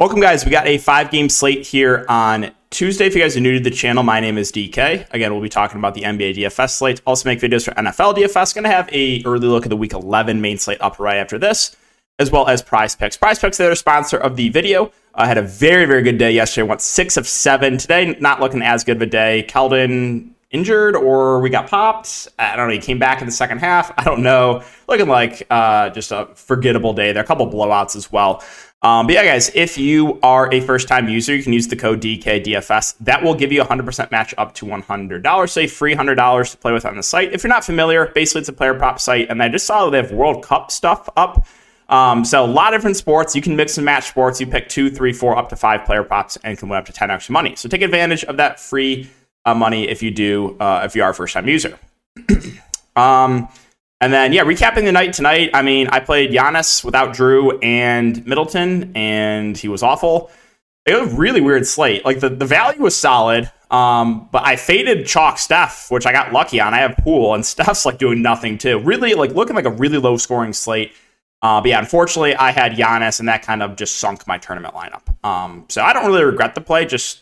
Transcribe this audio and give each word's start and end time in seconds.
Welcome, 0.00 0.20
guys. 0.20 0.46
We 0.46 0.50
got 0.50 0.66
a 0.66 0.78
five 0.78 1.10
game 1.10 1.28
slate 1.28 1.66
here 1.66 2.06
on 2.08 2.52
Tuesday. 2.70 3.04
If 3.04 3.14
you 3.14 3.20
guys 3.20 3.36
are 3.36 3.40
new 3.40 3.52
to 3.52 3.60
the 3.60 3.70
channel, 3.70 4.02
my 4.02 4.18
name 4.18 4.38
is 4.38 4.50
DK. 4.50 5.06
Again, 5.12 5.30
we'll 5.30 5.42
be 5.42 5.50
talking 5.50 5.76
about 5.76 5.92
the 5.92 6.00
NBA 6.04 6.36
DFS 6.36 6.70
slate. 6.70 7.02
Also, 7.06 7.28
make 7.28 7.38
videos 7.38 7.66
for 7.66 7.72
NFL 7.72 8.16
DFS. 8.16 8.54
Going 8.54 8.64
to 8.64 8.70
have 8.70 8.88
a 8.94 9.22
early 9.26 9.46
look 9.46 9.66
at 9.66 9.68
the 9.68 9.76
Week 9.76 9.92
11 9.92 10.40
main 10.40 10.56
slate 10.56 10.80
up 10.80 10.98
right 10.98 11.18
after 11.18 11.38
this, 11.38 11.76
as 12.18 12.30
well 12.30 12.48
as 12.48 12.62
Prize 12.62 12.96
Picks. 12.96 13.18
Prize 13.18 13.38
Picks, 13.38 13.58
they're 13.58 13.72
a 13.72 13.76
sponsor 13.76 14.16
of 14.16 14.36
the 14.36 14.48
video. 14.48 14.90
I 15.14 15.26
had 15.26 15.36
a 15.36 15.42
very, 15.42 15.84
very 15.84 16.00
good 16.00 16.16
day 16.16 16.32
yesterday. 16.32 16.66
Went 16.66 16.80
six 16.80 17.18
of 17.18 17.28
seven. 17.28 17.76
Today, 17.76 18.16
not 18.20 18.40
looking 18.40 18.62
as 18.62 18.84
good 18.84 18.96
of 18.96 19.02
a 19.02 19.06
day. 19.06 19.44
Keldon 19.50 20.30
injured 20.50 20.96
or 20.96 21.40
we 21.40 21.48
got 21.50 21.68
popped. 21.68 22.28
I 22.38 22.56
don't 22.56 22.68
know. 22.68 22.72
He 22.72 22.80
came 22.80 22.98
back 22.98 23.20
in 23.20 23.26
the 23.26 23.32
second 23.32 23.58
half. 23.58 23.92
I 23.98 24.04
don't 24.04 24.22
know. 24.22 24.62
Looking 24.88 25.08
like 25.08 25.46
uh, 25.50 25.90
just 25.90 26.10
a 26.10 26.28
forgettable 26.34 26.92
day. 26.92 27.12
There 27.12 27.22
are 27.22 27.24
a 27.24 27.26
couple 27.26 27.46
blowouts 27.48 27.96
as 27.96 28.10
well. 28.10 28.42
Um, 28.82 29.06
but 29.06 29.14
yeah, 29.14 29.24
guys, 29.24 29.50
if 29.54 29.76
you 29.76 30.18
are 30.22 30.52
a 30.52 30.60
first 30.60 30.88
time 30.88 31.08
user, 31.08 31.36
you 31.36 31.42
can 31.42 31.52
use 31.52 31.68
the 31.68 31.76
code 31.76 32.00
DKDFS. 32.00 32.96
That 33.00 33.22
will 33.22 33.34
give 33.34 33.52
you 33.52 33.60
a 33.60 33.66
100% 33.66 34.10
match 34.10 34.34
up 34.38 34.54
to 34.54 34.66
$100. 34.66 35.50
Say 35.50 35.66
free 35.66 35.94
$100 35.94 36.50
to 36.50 36.56
play 36.56 36.72
with 36.72 36.86
on 36.86 36.96
the 36.96 37.02
site. 37.02 37.32
If 37.32 37.44
you're 37.44 37.48
not 37.48 37.64
familiar, 37.64 38.06
basically 38.06 38.40
it's 38.40 38.48
a 38.48 38.54
player 38.54 38.72
prop 38.74 38.98
site. 38.98 39.28
And 39.28 39.42
I 39.42 39.48
just 39.48 39.66
saw 39.66 39.90
they 39.90 39.98
have 39.98 40.12
World 40.12 40.42
Cup 40.42 40.70
stuff 40.70 41.10
up. 41.16 41.46
Um, 41.90 42.24
so 42.24 42.42
a 42.42 42.46
lot 42.46 42.72
of 42.72 42.78
different 42.78 42.96
sports. 42.96 43.36
You 43.36 43.42
can 43.42 43.54
mix 43.54 43.76
and 43.76 43.84
match 43.84 44.08
sports. 44.08 44.40
You 44.40 44.46
pick 44.46 44.68
two, 44.68 44.90
three, 44.90 45.12
four, 45.12 45.36
up 45.36 45.50
to 45.50 45.56
five 45.56 45.84
player 45.84 46.02
props 46.02 46.38
and 46.42 46.56
can 46.56 46.68
win 46.68 46.78
up 46.78 46.86
to 46.86 46.92
10 46.92 47.10
extra 47.10 47.32
money. 47.32 47.56
So 47.56 47.68
take 47.68 47.82
advantage 47.82 48.24
of 48.24 48.38
that 48.38 48.60
free 48.60 49.10
uh, 49.44 49.54
money 49.54 49.88
if 49.88 50.02
you 50.02 50.10
do, 50.10 50.56
uh, 50.58 50.82
if 50.84 50.96
you 50.96 51.02
are 51.02 51.10
a 51.10 51.14
first 51.14 51.34
time 51.34 51.48
user. 51.48 51.78
um, 52.96 53.48
and 54.00 54.12
then, 54.12 54.32
yeah, 54.32 54.44
recapping 54.44 54.84
the 54.84 54.92
night 54.92 55.12
tonight. 55.12 55.50
I 55.52 55.60
mean, 55.60 55.88
I 55.88 56.00
played 56.00 56.30
Giannis 56.30 56.82
without 56.82 57.14
Jrue 57.14 57.58
and 57.62 58.24
Middleton, 58.26 58.92
and 58.94 59.56
he 59.56 59.68
was 59.68 59.82
awful. 59.82 60.30
It 60.86 60.98
was 60.98 61.12
a 61.12 61.16
really 61.16 61.42
weird 61.42 61.66
slate. 61.66 62.04
Like 62.06 62.20
the, 62.20 62.30
the 62.30 62.46
value 62.46 62.80
was 62.80 62.96
solid, 62.96 63.50
um, 63.70 64.28
but 64.32 64.46
I 64.46 64.56
faded 64.56 65.06
chalk 65.06 65.38
Steph, 65.38 65.90
which 65.90 66.06
I 66.06 66.12
got 66.12 66.32
lucky 66.32 66.60
on. 66.60 66.72
I 66.72 66.78
have 66.78 66.96
Poole, 66.96 67.34
and 67.34 67.44
Steph's 67.46 67.84
like 67.84 67.98
doing 67.98 68.22
nothing 68.22 68.56
too. 68.56 68.78
Really, 68.78 69.12
like 69.12 69.32
looking 69.32 69.54
like 69.54 69.66
a 69.66 69.70
really 69.70 69.98
low 69.98 70.16
scoring 70.16 70.54
slate. 70.54 70.92
Uh, 71.42 71.60
but 71.60 71.68
yeah, 71.68 71.78
unfortunately, 71.78 72.34
I 72.34 72.52
had 72.52 72.72
Giannis, 72.72 73.20
and 73.20 73.28
that 73.28 73.42
kind 73.42 73.62
of 73.62 73.76
just 73.76 73.96
sunk 73.96 74.26
my 74.26 74.38
tournament 74.38 74.74
lineup. 74.74 75.02
Um, 75.26 75.66
so 75.68 75.82
I 75.82 75.92
don't 75.92 76.06
really 76.06 76.24
regret 76.24 76.54
the 76.54 76.60
play. 76.62 76.86
Just 76.86 77.20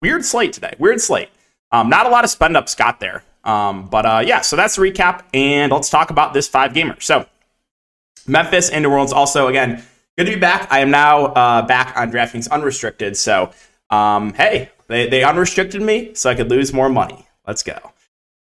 weird 0.00 0.24
slate 0.24 0.52
today. 0.52 0.74
Weird 0.78 1.00
slate. 1.00 1.30
Um, 1.72 1.88
not 1.88 2.06
a 2.06 2.08
lot 2.08 2.22
of 2.22 2.30
spend 2.30 2.56
ups 2.56 2.76
got 2.76 3.00
there. 3.00 3.24
Um, 3.44 3.86
but 3.86 4.06
uh, 4.06 4.22
yeah, 4.24 4.42
so 4.42 4.56
that's 4.56 4.76
the 4.76 4.82
recap, 4.82 5.22
and 5.32 5.72
let's 5.72 5.88
talk 5.90 6.10
about 6.10 6.34
this 6.34 6.46
five 6.46 6.74
gamer. 6.74 7.00
So 7.00 7.26
Memphis 8.26 8.70
and 8.70 8.82
New 8.82 8.90
Orleans. 8.90 9.12
Also, 9.12 9.48
again, 9.48 9.82
good 10.18 10.26
to 10.26 10.32
be 10.32 10.38
back. 10.38 10.68
I 10.70 10.80
am 10.80 10.90
now 10.90 11.26
uh, 11.26 11.62
back 11.62 11.96
on 11.96 12.12
DraftKings 12.12 12.50
unrestricted. 12.50 13.16
So 13.16 13.50
um, 13.90 14.34
hey, 14.34 14.70
they, 14.86 15.08
they 15.08 15.24
unrestricted 15.24 15.82
me 15.82 16.14
so 16.14 16.30
I 16.30 16.34
could 16.34 16.48
lose 16.48 16.72
more 16.72 16.88
money. 16.88 17.26
Let's 17.46 17.62
go. 17.62 17.78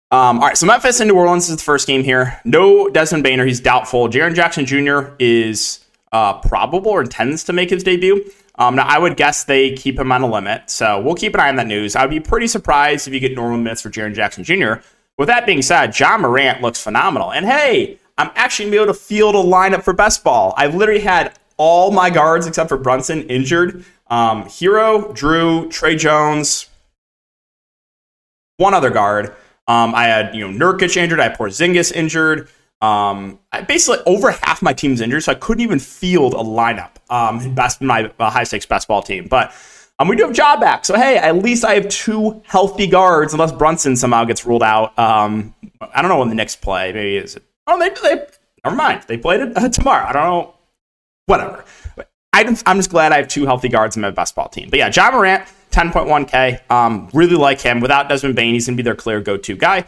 Um, 0.09 0.39
all 0.39 0.47
right, 0.47 0.57
so 0.57 0.65
Memphis 0.65 0.99
and 1.01 1.09
New 1.09 1.17
Orleans 1.17 1.49
is 1.49 1.57
the 1.57 1.63
first 1.63 1.85
game 1.87 2.03
here. 2.03 2.39
No 2.45 2.87
Desmond 2.87 3.23
Bane, 3.23 3.45
he's 3.45 3.59
doubtful. 3.59 4.07
Jaren 4.07 4.35
Jackson 4.35 4.65
Jr. 4.65 5.13
is 5.19 5.85
uh, 6.13 6.39
probable 6.39 6.91
or 6.91 7.01
intends 7.01 7.43
to 7.45 7.53
make 7.53 7.69
his 7.69 7.83
debut. 7.83 8.23
Um, 8.57 8.75
now, 8.75 8.87
I 8.87 8.97
would 8.97 9.17
guess 9.17 9.43
they 9.43 9.73
keep 9.73 9.99
him 9.99 10.11
on 10.11 10.23
a 10.23 10.27
limit, 10.27 10.69
so 10.69 10.99
we'll 10.99 11.15
keep 11.15 11.35
an 11.35 11.39
eye 11.39 11.49
on 11.49 11.57
that 11.57 11.67
news. 11.67 11.95
I 11.95 12.01
would 12.01 12.09
be 12.09 12.19
pretty 12.19 12.47
surprised 12.47 13.07
if 13.07 13.13
you 13.13 13.19
get 13.19 13.35
normal 13.35 13.57
minutes 13.57 13.81
for 13.81 13.89
Jaren 13.89 14.15
Jackson 14.15 14.43
Jr. 14.43 14.75
With 15.17 15.27
that 15.27 15.45
being 15.45 15.61
said, 15.61 15.97
Ja 15.97 16.17
Morant 16.17 16.61
looks 16.61 16.81
phenomenal. 16.81 17.31
And 17.31 17.45
hey, 17.45 17.99
I'm 18.17 18.31
actually 18.35 18.65
going 18.65 18.71
to 18.71 18.77
be 18.77 18.83
able 18.83 18.93
to 18.93 18.99
field 18.99 19.35
a 19.35 19.39
lineup 19.39 19.83
for 19.83 19.93
best 19.93 20.23
ball. 20.23 20.53
I 20.57 20.67
literally 20.67 21.01
had 21.01 21.37
all 21.57 21.91
my 21.91 22.09
guards 22.09 22.47
except 22.47 22.69
for 22.69 22.77
Brunson 22.77 23.23
injured. 23.29 23.85
Um, 24.09 24.45
Herro, 24.45 25.11
Jrue, 25.15 25.69
Tre 25.69 25.95
Jones, 25.95 26.69
one 28.57 28.73
other 28.73 28.89
guard. 28.89 29.35
Um, 29.67 29.93
I 29.93 30.05
had 30.05 30.33
you 30.33 30.49
know 30.49 30.65
Nurkic 30.65 30.95
injured. 30.95 31.19
I 31.19 31.23
had 31.23 31.37
Porzingis 31.37 31.91
injured. 31.91 32.49
Um, 32.81 33.39
I 33.51 33.61
basically 33.61 34.03
over 34.05 34.31
half 34.31 34.61
my 34.61 34.73
team's 34.73 35.01
injured, 35.01 35.23
so 35.23 35.31
I 35.31 35.35
couldn't 35.35 35.61
even 35.61 35.79
field 35.79 36.33
a 36.33 36.37
lineup. 36.37 36.91
Um, 37.09 37.39
in 37.39 37.55
best 37.55 37.81
my 37.81 38.11
uh, 38.19 38.29
high 38.29 38.43
stakes 38.43 38.65
best 38.65 38.87
ball 38.87 39.01
team, 39.01 39.27
but 39.27 39.53
um, 39.99 40.07
we 40.07 40.15
do 40.15 40.27
have 40.27 40.37
Ja 40.37 40.59
back, 40.59 40.85
so 40.85 40.95
hey, 40.95 41.17
at 41.17 41.37
least 41.37 41.65
I 41.65 41.73
have 41.73 41.87
two 41.89 42.41
healthy 42.45 42.85
guards, 42.85 43.33
unless 43.33 43.51
Brunson 43.51 43.95
somehow 43.95 44.25
gets 44.25 44.45
ruled 44.45 44.61
out. 44.61 44.97
Um, 44.99 45.55
I 45.81 46.01
don't 46.01 46.09
know 46.09 46.19
when 46.19 46.29
the 46.29 46.35
Knicks 46.35 46.55
play. 46.55 46.93
Maybe 46.93 47.17
is 47.17 47.35
it? 47.35 47.43
Oh, 47.65 47.79
they 47.79 47.89
they 47.89 48.25
never 48.63 48.75
mind. 48.75 49.03
They 49.07 49.17
played 49.17 49.41
it 49.41 49.57
uh, 49.57 49.69
tomorrow. 49.69 50.05
I 50.05 50.13
don't 50.13 50.23
know. 50.23 50.53
Whatever. 51.25 51.65
I, 52.33 52.55
I'm 52.67 52.77
just 52.77 52.91
glad 52.91 53.11
I 53.11 53.17
have 53.17 53.27
two 53.27 53.45
healthy 53.45 53.69
guards 53.69 53.95
in 53.95 54.03
my 54.03 54.11
best 54.11 54.35
ball 54.35 54.49
team. 54.49 54.69
But 54.69 54.77
yeah, 54.77 54.91
Ja 54.93 55.09
Morant, 55.09 55.43
10.1K. 55.71 56.69
Um, 56.69 57.09
really 57.13 57.35
like 57.35 57.59
him. 57.59 57.79
Without 57.79 58.09
Desmond 58.09 58.35
Bane, 58.35 58.53
he's 58.53 58.67
gonna 58.67 58.75
be 58.75 58.83
their 58.83 58.95
clear 58.95 59.19
go-to 59.21 59.55
guy. 59.55 59.85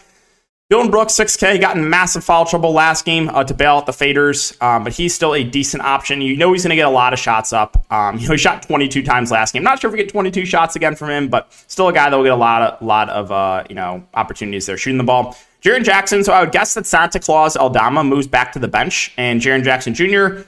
Dillon 0.70 0.92
Brooks, 0.92 1.14
6K, 1.14 1.60
got 1.60 1.78
in 1.78 1.90
massive 1.90 2.24
foul 2.24 2.46
trouble 2.46 2.72
last 2.74 3.04
game 3.04 3.28
uh, 3.30 3.44
to 3.44 3.56
bail 3.56 3.78
out 3.78 3.88
the 3.88 3.92
faders, 3.92 4.62
um, 4.62 4.84
but 4.84 4.94
he's 4.94 5.16
still 5.16 5.34
a 5.34 5.44
decent 5.44 5.82
option. 5.82 6.22
You 6.22 6.38
know 6.38 6.54
he's 6.54 6.62
going 6.62 6.70
to 6.70 6.76
get 6.76 6.86
a 6.86 6.92
lot 6.92 7.12
of 7.12 7.18
shots 7.18 7.52
up. 7.52 7.84
Um, 7.92 8.18
you 8.20 8.28
know 8.28 8.34
he 8.34 8.38
shot 8.38 8.62
22 8.62 9.02
times 9.02 9.32
last 9.32 9.54
game. 9.54 9.64
Not 9.64 9.82
sure 9.82 9.90
if 9.90 9.94
we 9.94 9.98
get 9.98 10.10
22 10.10 10.46
shots 10.46 10.76
again 10.76 10.96
from 10.96 11.10
him, 11.10 11.28
but 11.28 11.52
still 11.66 11.88
a 11.88 11.94
guy 11.94 12.12
that 12.12 12.16
will 12.16 12.24
get 12.24 12.34
a 12.34 12.36
lot 12.36 12.62
of 12.62 12.82
lot 12.86 13.10
of 13.10 13.32
uh, 13.32 13.64
you 13.68 13.74
know 13.74 14.06
opportunities 14.14 14.68
there 14.68 14.78
shooting 14.78 15.00
the 15.00 15.04
ball. 15.04 15.36
Jaren 15.64 15.84
Jackson. 15.84 16.24
So 16.24 16.34
I 16.34 16.42
would 16.42 16.52
guess 16.52 16.76
that 16.76 16.86
Santa 16.86 17.20
Claus 17.20 17.58
Aldama 17.58 18.04
moves 18.04 18.28
back 18.28 18.52
to 18.52 18.60
the 18.60 18.68
bench, 18.68 19.12
and 19.18 19.42
Jaren 19.42 19.64
Jackson 19.64 19.96
Jr. 19.96 20.44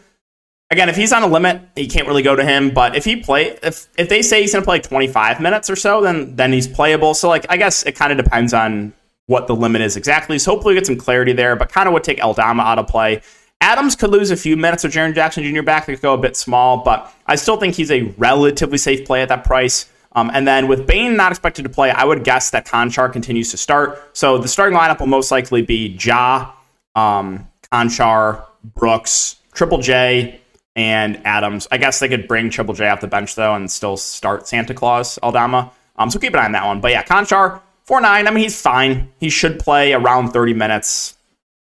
Again, 0.69 0.87
if 0.87 0.95
he's 0.95 1.11
on 1.11 1.23
a 1.23 1.27
limit, 1.27 1.63
you 1.75 1.87
can't 1.87 2.07
really 2.07 2.21
go 2.21 2.35
to 2.35 2.45
him. 2.45 2.69
But 2.69 2.95
if 2.95 3.05
he 3.05 3.15
play, 3.15 3.57
if 3.63 3.87
if 3.97 4.07
they 4.07 4.21
say 4.21 4.41
he's 4.41 4.53
going 4.53 4.61
to 4.61 4.67
play 4.67 4.79
25 4.81 5.41
minutes 5.41 5.67
or 5.67 5.75
so, 5.75 5.99
then 5.99 6.35
then 6.35 6.53
he's 6.53 6.67
playable. 6.67 7.15
So 7.15 7.27
like 7.27 7.47
I 7.49 7.57
guess 7.57 7.81
it 7.87 7.95
kind 7.95 8.11
of 8.11 8.23
depends 8.23 8.53
on 8.53 8.93
what 9.31 9.47
the 9.47 9.55
limit 9.55 9.81
is 9.81 9.95
exactly. 9.95 10.37
So 10.37 10.51
hopefully 10.51 10.73
we 10.73 10.79
get 10.81 10.85
some 10.85 10.97
clarity 10.97 11.31
there, 11.31 11.55
but 11.55 11.71
kind 11.71 11.87
of 11.87 11.93
would 11.93 12.03
take 12.03 12.21
Aldama 12.21 12.61
out 12.63 12.77
of 12.77 12.87
play. 12.87 13.21
Adams 13.61 13.95
could 13.95 14.09
lose 14.09 14.29
a 14.29 14.35
few 14.35 14.57
minutes 14.57 14.83
with 14.83 14.91
Jaren 14.91 15.15
Jackson 15.15 15.43
Jr. 15.43 15.61
back. 15.61 15.85
They 15.85 15.93
could 15.93 16.01
go 16.01 16.13
a 16.13 16.17
bit 16.17 16.35
small, 16.35 16.83
but 16.83 17.11
I 17.27 17.35
still 17.35 17.55
think 17.55 17.75
he's 17.75 17.91
a 17.91 18.01
relatively 18.17 18.77
safe 18.77 19.05
play 19.05 19.21
at 19.21 19.29
that 19.29 19.45
price. 19.45 19.89
Um, 20.13 20.29
and 20.33 20.45
then 20.45 20.67
with 20.67 20.85
Bane 20.85 21.15
not 21.15 21.31
expected 21.31 21.63
to 21.63 21.69
play, 21.69 21.91
I 21.91 22.03
would 22.03 22.25
guess 22.25 22.49
that 22.49 22.67
Konchar 22.67 23.13
continues 23.13 23.51
to 23.51 23.57
start. 23.57 24.17
So 24.17 24.37
the 24.37 24.49
starting 24.49 24.77
lineup 24.77 24.99
will 24.99 25.07
most 25.07 25.31
likely 25.31 25.61
be 25.61 25.97
Ja, 25.97 26.51
um, 26.95 27.47
Konchar, 27.71 28.45
Brooks, 28.75 29.37
Triple 29.53 29.77
J, 29.77 30.41
and 30.75 31.21
Adams. 31.23 31.69
I 31.71 31.77
guess 31.77 31.99
they 31.99 32.09
could 32.09 32.27
bring 32.27 32.49
Triple 32.49 32.73
J 32.73 32.89
off 32.89 32.99
the 32.99 33.07
bench 33.07 33.35
though 33.35 33.55
and 33.55 33.71
still 33.71 33.95
start 33.95 34.47
Santa 34.47 34.73
Claus 34.73 35.17
Aldama. 35.19 35.71
Um, 35.95 36.09
so 36.09 36.19
keep 36.19 36.33
an 36.33 36.39
eye 36.39 36.45
on 36.45 36.51
that 36.53 36.65
one. 36.65 36.81
But 36.81 36.91
yeah, 36.91 37.03
Konchar, 37.03 37.61
Four 37.91 37.99
nine. 37.99 38.25
I 38.25 38.31
mean, 38.31 38.43
he's 38.43 38.61
fine. 38.61 39.11
He 39.19 39.29
should 39.29 39.59
play 39.59 39.91
around 39.91 40.31
30 40.31 40.53
minutes. 40.53 41.17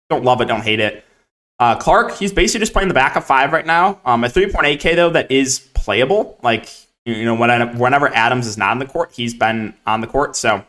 Don't 0.09 0.23
love 0.23 0.41
it, 0.41 0.45
don't 0.45 0.63
hate 0.63 0.79
it. 0.79 1.05
Uh, 1.59 1.75
Clarke, 1.75 2.17
he's 2.17 2.33
basically 2.33 2.61
just 2.61 2.73
playing 2.73 2.88
the 2.88 2.95
backup 2.95 3.23
five 3.23 3.53
right 3.53 3.67
now. 3.67 4.01
Um, 4.03 4.23
a 4.23 4.28
3.8K 4.28 4.95
though 4.95 5.11
that 5.11 5.29
is 5.29 5.59
playable. 5.75 6.39
Like 6.41 6.69
you 7.05 7.23
know, 7.23 7.35
whenever 7.35 8.07
Adams 8.16 8.47
is 8.47 8.57
not 8.57 8.72
on 8.72 8.79
the 8.79 8.88
court, 8.88 9.11
he's 9.13 9.35
been 9.35 9.75
on 9.85 10.01
the 10.01 10.07
court. 10.07 10.35
So 10.35 10.66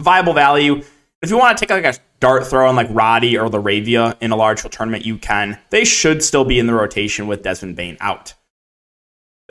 viable 0.00 0.32
value. 0.32 0.82
If 1.22 1.30
you 1.30 1.38
want 1.38 1.56
to 1.56 1.64
take 1.64 1.70
like 1.70 1.84
a 1.84 1.96
dart 2.18 2.44
throw 2.44 2.68
on 2.68 2.74
like 2.74 2.88
Roddy 2.90 3.38
or 3.38 3.48
LaRavia 3.48 4.16
in 4.20 4.32
a 4.32 4.36
large 4.36 4.68
tournament, 4.72 5.06
you 5.06 5.18
can. 5.18 5.56
They 5.70 5.84
should 5.84 6.20
still 6.20 6.44
be 6.44 6.58
in 6.58 6.66
the 6.66 6.74
rotation 6.74 7.28
with 7.28 7.44
Desmond 7.44 7.76
Bane 7.76 7.96
out. 8.00 8.34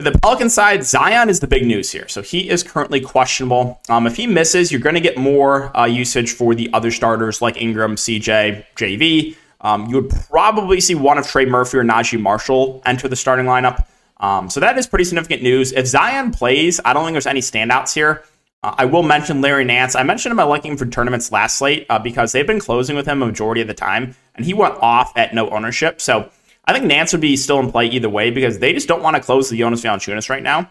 The 0.00 0.12
Pelican 0.22 0.48
side, 0.48 0.84
Zion 0.84 1.28
is 1.28 1.40
the 1.40 1.48
big 1.48 1.66
news 1.66 1.90
here. 1.90 2.06
So 2.06 2.22
he 2.22 2.48
is 2.48 2.62
currently 2.62 3.00
questionable. 3.00 3.80
Um, 3.88 4.06
if 4.06 4.14
he 4.14 4.28
misses, 4.28 4.70
you're 4.70 4.80
going 4.80 4.94
to 4.94 5.00
get 5.00 5.16
more 5.16 5.76
uh, 5.76 5.86
usage 5.86 6.30
for 6.30 6.54
the 6.54 6.70
other 6.72 6.92
starters 6.92 7.42
like 7.42 7.60
Ingram, 7.60 7.96
CJ, 7.96 8.64
JV. 8.76 9.34
Um, 9.60 9.88
you 9.88 9.96
would 9.96 10.10
probably 10.30 10.80
see 10.80 10.94
one 10.94 11.18
of 11.18 11.26
Trey 11.26 11.46
Murphy 11.46 11.78
or 11.78 11.82
Naji 11.82 12.20
Marshall 12.20 12.80
enter 12.86 13.08
the 13.08 13.16
starting 13.16 13.46
lineup. 13.46 13.86
Um, 14.18 14.48
so 14.48 14.60
that 14.60 14.78
is 14.78 14.86
pretty 14.86 15.04
significant 15.04 15.42
news. 15.42 15.72
If 15.72 15.88
Zion 15.88 16.30
plays, 16.30 16.80
I 16.84 16.92
don't 16.92 17.02
think 17.02 17.14
there's 17.14 17.26
any 17.26 17.40
standouts 17.40 17.92
here. 17.92 18.22
Uh, 18.62 18.76
I 18.78 18.84
will 18.84 19.02
mention 19.02 19.40
Larry 19.40 19.64
Nance. 19.64 19.96
I 19.96 20.04
mentioned 20.04 20.30
him 20.30 20.38
I 20.38 20.44
like 20.44 20.64
him 20.64 20.76
for 20.76 20.86
tournaments 20.86 21.32
last 21.32 21.58
slate 21.58 21.86
uh, 21.90 21.98
because 21.98 22.30
they've 22.30 22.46
been 22.46 22.60
closing 22.60 22.94
with 22.94 23.06
him 23.06 23.20
a 23.20 23.26
majority 23.26 23.62
of 23.62 23.66
the 23.66 23.74
time, 23.74 24.14
and 24.36 24.46
he 24.46 24.54
went 24.54 24.76
off 24.76 25.12
at 25.16 25.34
no 25.34 25.50
ownership. 25.50 26.00
So 26.00 26.30
I 26.68 26.74
think 26.74 26.84
Nance 26.84 27.12
would 27.12 27.22
be 27.22 27.34
still 27.36 27.58
in 27.60 27.72
play 27.72 27.86
either 27.86 28.10
way 28.10 28.30
because 28.30 28.58
they 28.58 28.74
just 28.74 28.86
don't 28.86 29.02
want 29.02 29.16
to 29.16 29.22
close 29.22 29.48
the 29.48 29.58
Jonas 29.58 29.82
Valanciunas 29.82 30.28
right 30.28 30.42
now. 30.42 30.70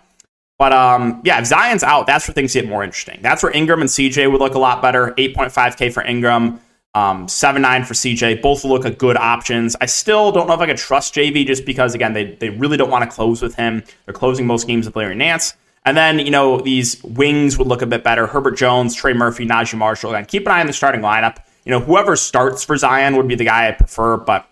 But 0.59 0.71
um, 0.71 1.21
yeah, 1.23 1.39
if 1.39 1.47
Zion's 1.47 1.83
out, 1.83 2.05
that's 2.05 2.27
where 2.27 2.35
things 2.35 2.53
get 2.53 2.67
more 2.67 2.83
interesting. 2.83 3.19
That's 3.23 3.41
where 3.41 3.51
Ingram 3.51 3.81
and 3.81 3.89
CJ 3.89 4.31
would 4.31 4.39
look 4.39 4.53
a 4.53 4.59
lot 4.59 4.81
better. 4.81 5.13
8.5K 5.17 5.91
for 5.91 6.03
Ingram, 6.03 6.59
um, 6.93 7.25
7.9 7.25 7.85
for 7.85 7.95
CJ. 7.95 8.43
Both 8.43 8.63
look 8.63 8.83
like 8.83 8.99
good 8.99 9.17
options. 9.17 9.75
I 9.81 9.87
still 9.87 10.31
don't 10.31 10.47
know 10.47 10.53
if 10.53 10.59
I 10.59 10.67
could 10.67 10.77
trust 10.77 11.15
JV 11.15 11.45
just 11.45 11.65
because, 11.65 11.95
again, 11.95 12.13
they, 12.13 12.35
they 12.35 12.49
really 12.49 12.77
don't 12.77 12.91
want 12.91 13.03
to 13.03 13.13
close 13.13 13.41
with 13.41 13.55
him. 13.55 13.83
They're 14.05 14.13
closing 14.13 14.45
most 14.45 14.67
games 14.67 14.85
with 14.85 14.95
Larry 14.95 15.15
Nance. 15.15 15.55
And 15.85 15.97
then, 15.97 16.19
you 16.19 16.31
know, 16.31 16.59
these 16.59 17.03
wings 17.03 17.57
would 17.57 17.67
look 17.67 17.81
a 17.81 17.87
bit 17.87 18.03
better. 18.03 18.27
Herbert 18.27 18.57
Jones, 18.57 18.93
Trey 18.93 19.13
Murphy, 19.13 19.47
Naji 19.47 19.77
Marshall. 19.77 20.11
Again, 20.11 20.25
keep 20.25 20.45
an 20.45 20.51
eye 20.51 20.59
on 20.59 20.67
the 20.67 20.73
starting 20.73 21.01
lineup. 21.01 21.37
You 21.65 21.71
know, 21.71 21.79
whoever 21.79 22.15
starts 22.15 22.63
for 22.63 22.77
Zion 22.77 23.15
would 23.15 23.27
be 23.27 23.35
the 23.35 23.45
guy 23.45 23.67
I 23.67 23.71
prefer, 23.71 24.17
but 24.17 24.47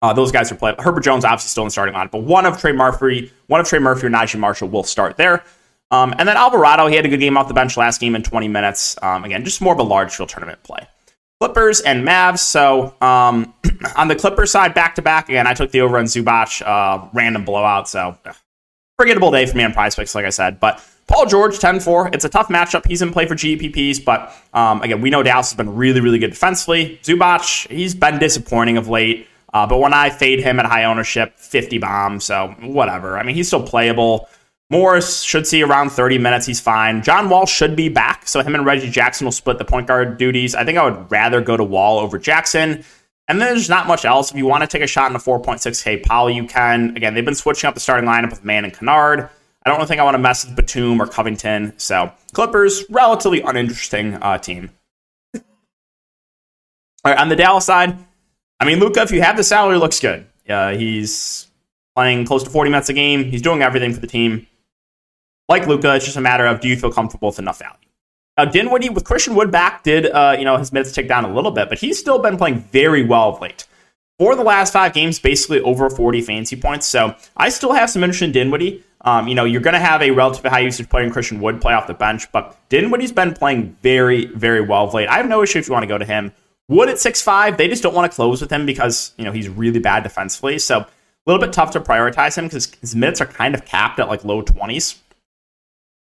Uh, 0.00 0.12
those 0.12 0.30
guys 0.30 0.52
are 0.52 0.54
playing. 0.54 0.76
Herbert 0.78 1.02
Jones 1.02 1.24
obviously 1.24 1.48
still 1.48 1.64
in 1.64 1.68
the 1.68 1.72
starting 1.72 1.94
lineup, 1.94 2.12
but 2.12 2.22
one 2.22 2.46
of 2.46 2.58
Trey 2.58 2.72
Murphy, 2.72 3.32
one 3.48 3.60
of 3.60 3.66
Trey 3.66 3.80
Murphy 3.80 4.06
or 4.06 4.10
Naji 4.10 4.38
Marshall 4.38 4.68
will 4.68 4.84
start 4.84 5.16
there. 5.16 5.44
Um, 5.90 6.14
and 6.18 6.28
then 6.28 6.36
Alvarado, 6.36 6.86
he 6.86 6.96
had 6.96 7.06
a 7.06 7.08
good 7.08 7.20
game 7.20 7.36
off 7.36 7.48
the 7.48 7.54
bench 7.54 7.76
last 7.76 8.00
game 8.00 8.14
in 8.14 8.22
20 8.22 8.46
minutes. 8.48 8.96
Um, 9.02 9.24
again, 9.24 9.44
just 9.44 9.60
more 9.60 9.72
of 9.72 9.80
a 9.80 9.84
large 9.84 10.14
field 10.14 10.28
tournament 10.28 10.62
play. 10.62 10.86
Clippers 11.40 11.80
and 11.80 12.06
Mavs. 12.06 12.40
So 12.40 12.94
um, 13.00 13.54
on 13.96 14.08
the 14.08 14.16
Clippers 14.16 14.50
side, 14.50 14.74
back 14.74 14.96
to 14.96 15.02
back. 15.02 15.28
Again, 15.28 15.46
I 15.46 15.54
took 15.54 15.70
the 15.70 15.80
over 15.80 15.98
on 15.98 16.04
Zubac, 16.04 16.62
uh, 16.64 17.08
random 17.12 17.44
blowout. 17.44 17.88
So 17.88 18.16
forgettable 18.98 19.30
day 19.30 19.46
for 19.46 19.56
me 19.56 19.64
on 19.64 19.72
Prize 19.72 19.94
Picks, 19.94 20.14
like 20.14 20.24
I 20.24 20.30
said. 20.30 20.60
But 20.60 20.84
Paul 21.06 21.26
George, 21.26 21.58
10-4. 21.58 22.14
It's 22.14 22.24
a 22.24 22.28
tough 22.28 22.48
matchup. 22.48 22.86
He's 22.86 23.00
in 23.00 23.12
play 23.12 23.26
for 23.26 23.34
GPPs, 23.34 24.04
but 24.04 24.34
um, 24.52 24.82
again, 24.82 25.00
we 25.00 25.08
know 25.08 25.22
Dallas 25.22 25.50
has 25.50 25.56
been 25.56 25.74
really, 25.74 26.00
really 26.00 26.18
good 26.18 26.30
defensively. 26.30 27.00
Zubac, 27.02 27.68
he's 27.70 27.94
been 27.94 28.18
disappointing 28.18 28.76
of 28.76 28.88
late. 28.88 29.26
Uh, 29.52 29.66
but 29.66 29.78
when 29.78 29.94
I 29.94 30.10
fade 30.10 30.40
him 30.40 30.60
at 30.60 30.66
high 30.66 30.84
ownership, 30.84 31.38
50 31.38 31.78
bomb, 31.78 32.20
so 32.20 32.54
whatever. 32.60 33.18
I 33.18 33.22
mean, 33.22 33.34
he's 33.34 33.46
still 33.46 33.62
playable. 33.62 34.28
Morris 34.70 35.22
should 35.22 35.46
see 35.46 35.62
around 35.62 35.90
30 35.90 36.18
minutes. 36.18 36.44
He's 36.44 36.60
fine. 36.60 37.02
John 37.02 37.30
Wall 37.30 37.46
should 37.46 37.74
be 37.74 37.88
back, 37.88 38.28
so 38.28 38.42
him 38.42 38.54
and 38.54 38.66
Reggie 38.66 38.90
Jackson 38.90 39.24
will 39.24 39.32
split 39.32 39.56
the 39.56 39.64
point 39.64 39.86
guard 39.86 40.18
duties. 40.18 40.54
I 40.54 40.64
think 40.64 40.76
I 40.76 40.84
would 40.88 41.10
rather 41.10 41.40
go 41.40 41.56
to 41.56 41.64
Wall 41.64 41.98
over 41.98 42.18
Jackson. 42.18 42.84
And 43.28 43.40
then 43.40 43.48
there's 43.48 43.68
not 43.68 43.86
much 43.86 44.04
else. 44.04 44.30
If 44.30 44.36
you 44.36 44.46
want 44.46 44.62
to 44.62 44.66
take 44.66 44.82
a 44.82 44.86
shot 44.86 45.06
in 45.06 45.12
the 45.12 45.18
4.6K 45.18 46.02
Powell, 46.02 46.30
you 46.30 46.46
can. 46.46 46.96
Again, 46.96 47.14
they've 47.14 47.24
been 47.24 47.34
switching 47.34 47.68
up 47.68 47.74
the 47.74 47.80
starting 47.80 48.08
lineup 48.08 48.30
with 48.30 48.44
Mann 48.44 48.64
and 48.64 48.72
Kennard. 48.72 49.28
I 49.64 49.70
don't 49.70 49.86
think 49.86 50.00
I 50.00 50.04
want 50.04 50.14
to 50.14 50.18
mess 50.18 50.46
with 50.46 50.56
Batum 50.56 51.00
or 51.00 51.06
Covington. 51.06 51.74
So 51.78 52.10
Clippers, 52.32 52.84
relatively 52.88 53.42
uninteresting 53.42 54.14
uh, 54.14 54.38
team. 54.38 54.70
All 55.34 55.42
right, 57.12 57.18
on 57.18 57.28
the 57.28 57.36
Dallas 57.36 57.66
side, 57.66 57.96
I 58.60 58.64
mean, 58.64 58.80
Luka, 58.80 59.02
if 59.02 59.10
you 59.10 59.22
have 59.22 59.36
the 59.36 59.44
salary, 59.44 59.78
looks 59.78 60.00
good. 60.00 60.26
Uh, 60.48 60.72
he's 60.72 61.46
playing 61.94 62.26
close 62.26 62.42
to 62.42 62.50
40 62.50 62.70
minutes 62.70 62.88
a 62.88 62.92
game. 62.92 63.24
He's 63.24 63.42
doing 63.42 63.62
everything 63.62 63.92
for 63.92 64.00
the 64.00 64.06
team. 64.06 64.46
Like 65.48 65.66
Luka, 65.66 65.94
it's 65.94 66.04
just 66.04 66.16
a 66.16 66.20
matter 66.20 66.46
of 66.46 66.60
do 66.60 66.68
you 66.68 66.76
feel 66.76 66.92
comfortable 66.92 67.28
with 67.28 67.38
enough 67.38 67.58
value. 67.58 67.74
Now, 68.36 68.44
Dinwiddie 68.44 68.90
with 68.90 69.04
Christian 69.04 69.34
Wood 69.34 69.50
back 69.50 69.82
did 69.82 70.06
uh, 70.06 70.36
you 70.38 70.44
know 70.44 70.56
his 70.56 70.72
minutes 70.72 70.92
tick 70.92 71.08
down 71.08 71.24
a 71.24 71.34
little 71.34 71.50
bit, 71.50 71.68
but 71.68 71.78
he's 71.78 71.98
still 71.98 72.18
been 72.18 72.36
playing 72.36 72.60
very 72.72 73.02
well 73.02 73.30
of 73.30 73.40
late. 73.40 73.66
For 74.18 74.34
the 74.34 74.42
last 74.42 74.72
five 74.72 74.94
games, 74.94 75.18
basically 75.18 75.60
over 75.60 75.88
40 75.88 76.22
fantasy 76.22 76.56
points. 76.56 76.86
So 76.86 77.14
I 77.36 77.50
still 77.50 77.72
have 77.72 77.88
some 77.88 78.02
interest 78.02 78.22
in 78.22 78.32
Dinwiddie. 78.32 78.82
Um, 79.02 79.28
you 79.28 79.34
know, 79.34 79.44
you're 79.44 79.60
going 79.60 79.74
to 79.74 79.80
have 79.80 80.02
a 80.02 80.10
relatively 80.10 80.50
high 80.50 80.60
usage 80.60 80.88
player 80.88 81.04
in 81.04 81.12
Christian 81.12 81.40
Wood 81.40 81.60
play 81.60 81.72
off 81.72 81.86
the 81.86 81.94
bench, 81.94 82.30
but 82.32 82.58
Dinwiddie's 82.68 83.12
been 83.12 83.32
playing 83.32 83.76
very, 83.80 84.26
very 84.26 84.60
well 84.60 84.84
of 84.84 84.94
late. 84.94 85.08
I 85.08 85.18
have 85.18 85.28
no 85.28 85.42
issue 85.42 85.60
if 85.60 85.68
you 85.68 85.72
want 85.72 85.84
to 85.84 85.88
go 85.88 85.98
to 85.98 86.04
him. 86.04 86.32
Wood 86.68 86.88
at 86.90 86.98
six 86.98 87.22
five, 87.22 87.56
they 87.56 87.68
just 87.68 87.82
don't 87.82 87.94
want 87.94 88.10
to 88.10 88.14
close 88.14 88.40
with 88.40 88.52
him 88.52 88.66
because 88.66 89.12
you 89.16 89.24
know 89.24 89.32
he's 89.32 89.48
really 89.48 89.80
bad 89.80 90.02
defensively. 90.02 90.58
So 90.58 90.80
a 90.80 90.86
little 91.26 91.40
bit 91.40 91.52
tough 91.52 91.70
to 91.72 91.80
prioritize 91.80 92.36
him 92.36 92.46
because 92.46 92.72
his 92.80 92.94
minutes 92.94 93.20
are 93.20 93.26
kind 93.26 93.54
of 93.54 93.64
capped 93.64 93.98
at 94.00 94.08
like 94.08 94.24
low 94.24 94.42
20s. 94.42 94.98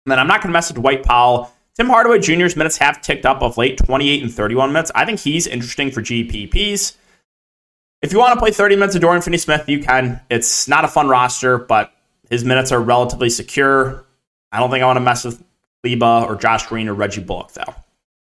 And 0.04 0.12
then 0.12 0.18
I'm 0.18 0.26
not 0.26 0.40
going 0.40 0.50
to 0.50 0.52
mess 0.52 0.68
with 0.68 0.80
Dwight 0.80 1.02
Powell. 1.02 1.52
Tim 1.74 1.88
Hardaway 1.88 2.20
Jr.'s 2.20 2.56
minutes 2.56 2.78
have 2.78 3.02
ticked 3.02 3.26
up 3.26 3.42
of 3.42 3.58
late, 3.58 3.76
28 3.78 4.22
and 4.22 4.32
31 4.32 4.72
minutes. 4.72 4.90
I 4.94 5.04
think 5.04 5.20
he's 5.20 5.46
interesting 5.46 5.90
for 5.90 6.00
GPPs. 6.00 6.96
If 8.02 8.12
you 8.12 8.18
want 8.18 8.34
to 8.34 8.38
play 8.38 8.50
30 8.50 8.76
minutes 8.76 8.94
of 8.94 9.00
Dorian 9.00 9.22
Finney 9.22 9.38
Smith, 9.38 9.68
you 9.68 9.82
can. 9.82 10.20
It's 10.30 10.68
not 10.68 10.84
a 10.84 10.88
fun 10.88 11.08
roster, 11.08 11.58
but 11.58 11.92
his 12.30 12.44
minutes 12.44 12.70
are 12.72 12.80
relatively 12.80 13.30
secure. 13.30 14.04
I 14.52 14.60
don't 14.60 14.70
think 14.70 14.82
I 14.82 14.86
want 14.86 14.96
to 14.96 15.00
mess 15.00 15.24
with 15.24 15.42
Kleber 15.82 16.26
or 16.26 16.36
Josh 16.36 16.66
Green 16.66 16.88
or 16.88 16.94
Reggie 16.94 17.22
Bullock, 17.22 17.52
though. 17.52 17.74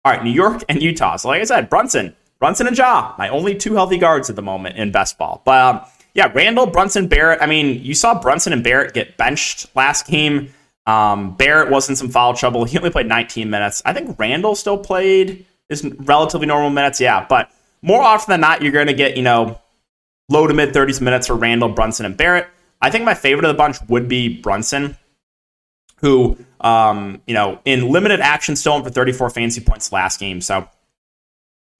All 0.03 0.11
right, 0.11 0.23
New 0.23 0.31
York 0.31 0.63
and 0.69 0.81
Utah. 0.81 1.15
So, 1.15 1.29
like 1.29 1.41
I 1.41 1.45
said, 1.45 1.69
Brunson, 1.69 2.15
Brunson 2.41 2.65
and 2.65 2.75
Ja, 2.75 3.13
my 3.19 3.29
only 3.29 3.55
two 3.55 3.75
healthy 3.75 3.99
guards 3.99 4.27
at 4.29 4.35
the 4.35 4.41
moment 4.41 4.75
in 4.75 4.91
best 4.91 5.17
ball. 5.19 5.43
But 5.45 5.61
um, 5.61 5.81
yeah, 6.15 6.31
Randle, 6.33 6.65
Brunson, 6.65 7.07
Barrett. 7.07 7.39
I 7.39 7.45
mean, 7.45 7.83
you 7.83 7.93
saw 7.93 8.19
Brunson 8.19 8.51
and 8.51 8.63
Barrett 8.63 8.95
get 8.95 9.15
benched 9.15 9.73
last 9.75 10.07
game. 10.07 10.51
Um, 10.88 11.35
Barrett 11.35 11.69
was 11.69 11.88
in 11.88 11.95
some 11.95 12.09
foul 12.09 12.33
trouble. 12.33 12.65
He 12.65 12.79
only 12.79 12.89
played 12.89 13.05
19 13.05 13.47
minutes. 13.47 13.83
I 13.85 13.93
think 13.93 14.19
Randle 14.19 14.55
still 14.55 14.79
played 14.79 15.45
his 15.69 15.85
relatively 15.85 16.47
normal 16.47 16.71
minutes. 16.71 16.99
Yeah, 16.99 17.27
but 17.29 17.51
more 17.83 18.01
often 18.01 18.31
than 18.31 18.41
not, 18.41 18.63
you're 18.63 18.71
going 18.71 18.88
to 18.88 18.93
get, 18.93 19.15
you 19.15 19.23
know, 19.23 19.61
low 20.27 20.47
to 20.47 20.53
mid 20.55 20.73
30s 20.73 20.99
minutes 20.99 21.27
for 21.27 21.35
Randle, 21.35 21.69
Brunson, 21.69 22.07
and 22.07 22.17
Barrett. 22.17 22.47
I 22.81 22.89
think 22.89 23.05
my 23.05 23.13
favorite 23.13 23.45
of 23.45 23.49
the 23.49 23.57
bunch 23.57 23.77
would 23.88 24.09
be 24.09 24.41
Brunson, 24.41 24.97
who, 25.97 26.38
um, 26.59 27.21
you 27.27 27.35
know, 27.35 27.59
in 27.65 27.89
limited 27.89 28.19
action 28.19 28.55
still 28.55 28.75
in 28.77 28.83
for 28.83 28.89
34 28.89 29.29
fantasy 29.29 29.61
points 29.61 29.91
last 29.91 30.19
game. 30.19 30.41
So 30.41 30.67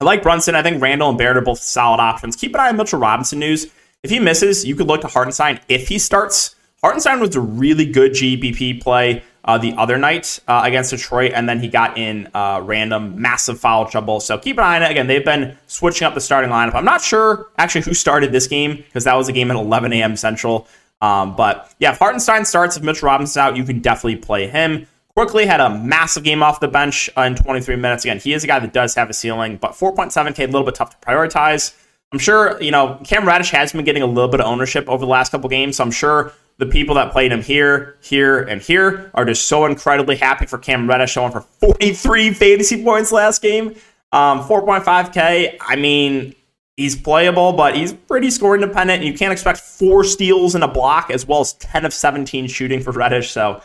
I 0.02 0.04
like 0.04 0.24
Brunson. 0.24 0.56
I 0.56 0.64
think 0.64 0.82
Randle 0.82 1.10
and 1.10 1.16
Barrett 1.16 1.36
are 1.36 1.42
both 1.42 1.60
solid 1.60 2.00
options. 2.00 2.34
Keep 2.34 2.54
an 2.54 2.60
eye 2.60 2.70
on 2.70 2.76
Mitchell 2.76 2.98
Robinson 2.98 3.38
news. 3.38 3.68
If 4.02 4.10
he 4.10 4.18
misses, 4.18 4.64
you 4.64 4.74
could 4.74 4.88
look 4.88 5.02
to 5.02 5.06
Hartenstein 5.06 5.60
if 5.68 5.86
he 5.86 6.00
starts. 6.00 6.56
Hartenstein 6.82 7.20
was 7.20 7.36
a 7.36 7.40
really 7.40 7.86
good 7.86 8.10
GPP 8.10 8.82
play 8.82 9.22
uh, 9.44 9.58
the 9.58 9.72
other 9.74 9.98
night 9.98 10.40
uh, 10.48 10.62
against 10.64 10.90
Detroit, 10.90 11.30
and 11.36 11.48
then 11.48 11.60
he 11.60 11.68
got 11.68 11.98
in 11.98 12.28
uh, 12.34 12.60
random 12.64 13.22
massive 13.22 13.60
foul 13.60 13.86
trouble. 13.86 14.18
So 14.18 14.38
keep 14.38 14.58
an 14.58 14.64
eye 14.64 14.74
on 14.74 14.82
it. 14.82 14.90
Again, 14.90 15.06
they've 15.06 15.24
been 15.24 15.56
switching 15.68 16.04
up 16.04 16.14
the 16.14 16.20
starting 16.20 16.50
lineup. 16.50 16.74
I'm 16.74 16.84
not 16.84 17.00
sure 17.00 17.50
actually 17.56 17.82
who 17.82 17.94
started 17.94 18.32
this 18.32 18.48
game 18.48 18.78
because 18.78 19.04
that 19.04 19.14
was 19.14 19.28
a 19.28 19.32
game 19.32 19.52
at 19.52 19.56
11 19.56 19.92
a.m. 19.92 20.16
Central. 20.16 20.66
Um, 21.00 21.36
but 21.36 21.72
yeah, 21.78 21.92
if 21.92 21.98
Hartenstein 21.98 22.44
starts, 22.44 22.76
if 22.76 22.82
Mitch 22.82 23.04
Robinson 23.04 23.40
out, 23.40 23.56
you 23.56 23.62
can 23.62 23.78
definitely 23.78 24.16
play 24.16 24.48
him. 24.48 24.88
Quickley 25.16 25.44
had 25.44 25.60
a 25.60 25.70
massive 25.70 26.24
game 26.24 26.42
off 26.42 26.60
the 26.60 26.68
bench 26.68 27.10
in 27.16 27.34
23 27.34 27.76
minutes. 27.76 28.04
Again, 28.04 28.18
he 28.18 28.32
is 28.32 28.44
a 28.44 28.46
guy 28.46 28.58
that 28.58 28.72
does 28.72 28.94
have 28.94 29.10
a 29.10 29.12
ceiling, 29.12 29.58
but 29.58 29.72
4.7K, 29.72 30.38
a 30.38 30.46
little 30.46 30.64
bit 30.64 30.74
tough 30.74 30.98
to 30.98 31.06
prioritize. 31.06 31.74
I'm 32.12 32.18
sure, 32.18 32.60
you 32.62 32.70
know, 32.70 33.00
Cam 33.04 33.26
Reddish 33.26 33.50
has 33.50 33.72
been 33.72 33.84
getting 33.84 34.02
a 34.02 34.06
little 34.06 34.30
bit 34.30 34.40
of 34.40 34.46
ownership 34.46 34.88
over 34.88 35.04
the 35.04 35.10
last 35.10 35.30
couple 35.32 35.48
games, 35.48 35.76
so 35.76 35.84
I'm 35.84 35.90
sure 35.90 36.32
the 36.58 36.66
people 36.66 36.94
that 36.94 37.12
played 37.12 37.32
him 37.32 37.42
here, 37.42 37.96
here, 38.02 38.40
and 38.40 38.60
here 38.60 39.10
are 39.14 39.24
just 39.24 39.46
so 39.48 39.64
incredibly 39.64 40.16
happy 40.16 40.46
for 40.46 40.58
Cam 40.58 40.88
Reddish 40.88 41.12
showing 41.12 41.32
for 41.32 41.40
43 41.40 42.32
fantasy 42.32 42.82
points 42.82 43.12
last 43.12 43.42
game. 43.42 43.74
Um, 44.12 44.42
4.5K, 44.42 45.56
I 45.60 45.76
mean, 45.76 46.34
he's 46.76 46.96
playable, 46.96 47.54
but 47.54 47.76
he's 47.76 47.92
pretty 47.92 48.30
score 48.30 48.54
independent. 48.54 49.02
You 49.02 49.14
can't 49.14 49.32
expect 49.32 49.58
four 49.60 50.04
steals 50.04 50.54
and 50.54 50.62
a 50.62 50.68
block 50.68 51.10
as 51.10 51.26
well 51.26 51.40
as 51.40 51.54
10 51.54 51.86
of 51.86 51.94
17 51.94 52.46
shooting 52.46 52.82
for 52.82 52.92
Reddish. 52.92 53.30
So, 53.30 53.62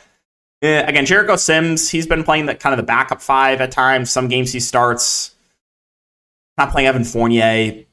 again, 0.62 1.06
Jericho 1.06 1.36
Sims, 1.36 1.90
he's 1.90 2.08
been 2.08 2.24
playing 2.24 2.48
the 2.48 2.56
kind 2.56 2.74
of 2.74 2.78
the 2.78 2.84
backup 2.84 3.22
five 3.22 3.62
at 3.62 3.72
times. 3.72 4.12
Some 4.12 4.28
games 4.28 4.52
he 4.52 4.60
starts. 4.60 5.36
Not 6.58 6.72
playing 6.72 6.88
Evan 6.88 7.04
Fournier. 7.04 7.86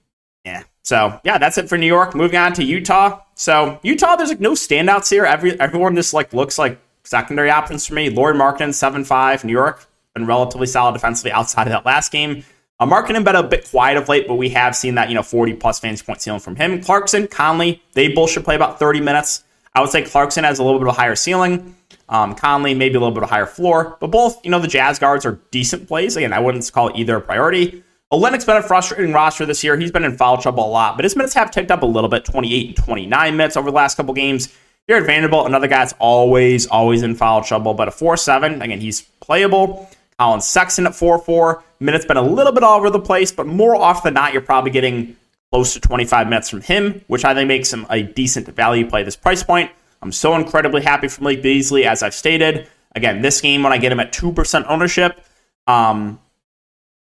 Yeah. 0.45 0.63
So, 0.83 1.21
yeah, 1.25 1.39
that's 1.39 1.59
it 1.59 1.69
for 1.69 1.79
New 1.79 1.87
York. 1.87 2.15
Moving 2.15 2.39
on 2.39 2.53
to 2.55 2.65
Utah. 2.65 3.21
So, 3.35 3.79
Utah, 3.83 4.17
there's 4.17 4.31
like 4.31 4.41
no 4.41 4.53
standouts 4.53 5.11
here. 5.11 5.25
Every 5.25 5.59
Everyone 5.61 5.95
just 5.95 6.15
like 6.15 6.33
looks 6.33 6.59
like 6.59 6.79
secondary 7.05 7.51
options 7.51 7.87
for 7.87 7.95
me. 7.95 8.11
Lauri 8.11 8.35
Markkanen, 8.35 8.71
7-5. 8.71 9.45
New 9.45 9.53
York, 9.53 9.87
been 10.15 10.27
relatively 10.27 10.67
solid 10.67 10.93
defensively 10.93 11.33
outside 11.33 11.67
of 11.67 11.73
that 11.73 11.85
last 11.85 12.13
game. 12.13 12.45
Uh, 12.81 12.87
Markkanen 12.87 13.25
been 13.25 13.37
a 13.37 13.43
bit 13.43 13.69
quiet 13.69 13.97
of 13.97 14.09
late, 14.09 14.27
but 14.27 14.35
we 14.35 14.49
have 14.51 14.75
seen 14.75 14.97
that, 14.97 15.09
you 15.09 15.15
know, 15.15 15.23
40 15.23 15.55
plus 15.55 15.79
fantasy 15.79 16.05
point 16.05 16.21
ceiling 16.21 16.41
from 16.41 16.57
him. 16.57 16.81
Clarkson, 16.83 17.29
Conley, 17.29 17.83
they 17.93 18.09
both 18.09 18.31
should 18.31 18.45
play 18.45 18.57
about 18.57 18.79
30 18.79 19.01
minutes. 19.01 19.45
I 19.75 19.81
would 19.81 19.91
say 19.91 20.03
Clarkson 20.03 20.45
has 20.45 20.59
a 20.59 20.65
little 20.65 20.79
bit 20.79 20.89
of 20.89 20.95
a 20.95 20.97
higher 20.97 21.17
ceiling. 21.17 21.77
Um, 22.09 22.35
Conley, 22.35 22.75
maybe 22.75 22.97
a 22.97 23.01
little 23.01 23.15
bit 23.15 23.23
of 23.23 23.31
higher 23.31 23.47
floor, 23.47 23.97
but 24.01 24.11
both, 24.11 24.45
you 24.45 24.51
know, 24.51 24.59
the 24.59 24.69
Jazz 24.69 24.99
guards 24.99 25.25
are 25.25 25.41
decent 25.51 25.89
plays. 25.89 26.17
Again, 26.17 26.33
I 26.33 26.39
wouldn't 26.39 26.71
call 26.73 26.91
either 26.95 27.17
a 27.17 27.21
priority. 27.21 27.83
Olynyk's 28.13 28.45
been 28.45 28.57
a 28.57 28.63
frustrating 28.63 29.13
roster 29.13 29.47
this 29.47 29.65
year. 29.65 29.77
He's 29.77 29.91
been 29.91 30.05
in 30.05 30.17
foul 30.17 30.39
trouble 30.39 30.67
a 30.67 30.69
lot, 30.69 30.97
but 30.97 31.05
his 31.05 31.17
minutes 31.17 31.35
have 31.35 31.51
ticked 31.51 31.71
up 31.71 31.83
a 31.83 31.87
little 31.87 32.11
bit 32.11 32.25
28 32.25 32.67
and 32.69 32.77
29 32.77 33.37
minutes 33.37 33.57
over 33.57 33.71
the 33.71 33.77
last 33.77 33.97
couple 33.97 34.15
games. 34.15 34.55
Jarred 34.89 35.07
Vanderbilt, 35.07 35.47
another 35.47 35.67
guy 35.67 35.79
that's 35.79 35.95
always, 35.99 36.67
always 36.67 37.03
in 37.03 37.15
foul 37.15 37.43
trouble, 37.43 37.73
but 37.73 37.89
a 37.89 37.91
4 37.91 38.17
7. 38.17 38.61
Again, 38.61 38.81
he's 38.81 39.03
playable. 39.21 39.91
Collin 40.19 40.43
Sexton 40.43 40.87
at 40.87 40.95
4 40.95 41.19
4. 41.19 41.65
Minutes 41.81 42.05
been 42.05 42.17
a 42.17 42.23
little 42.23 42.53
bit 42.53 42.63
all 42.63 42.79
over 42.79 42.91
the 42.91 43.01
place, 43.01 43.33
but 43.33 43.47
more 43.47 43.75
often 43.75 44.13
than 44.13 44.15
not, 44.15 44.33
you're 44.33 44.43
probably 44.43 44.71
getting 44.71 45.17
close 45.51 45.73
to 45.73 45.81
25 45.81 46.29
minutes 46.29 46.51
from 46.51 46.61
him, 46.61 47.03
which 47.07 47.25
I 47.25 47.35
think 47.35 47.49
makes 47.49 47.73
him 47.73 47.87
a 47.89 48.03
decent 48.03 48.47
value 48.49 48.89
play 48.89 49.01
at 49.01 49.05
this 49.05 49.17
price 49.17 49.43
point. 49.43 49.71
I'm 50.05 50.13
so 50.13 50.35
incredibly 50.35 50.83
happy 50.83 51.09
for 51.09 51.23
Malik 51.23 51.43
Beasley, 51.43 51.87
as 51.87 52.03
I've 52.03 52.15
stated. 52.15 52.69
Again, 52.95 53.23
this 53.23 53.41
game, 53.41 53.63
when 53.63 53.73
I 53.73 53.79
get 53.79 53.91
him 53.91 54.01
at 54.01 54.13
2% 54.13 54.67
ownership, 54.69 55.25
um, 55.67 56.21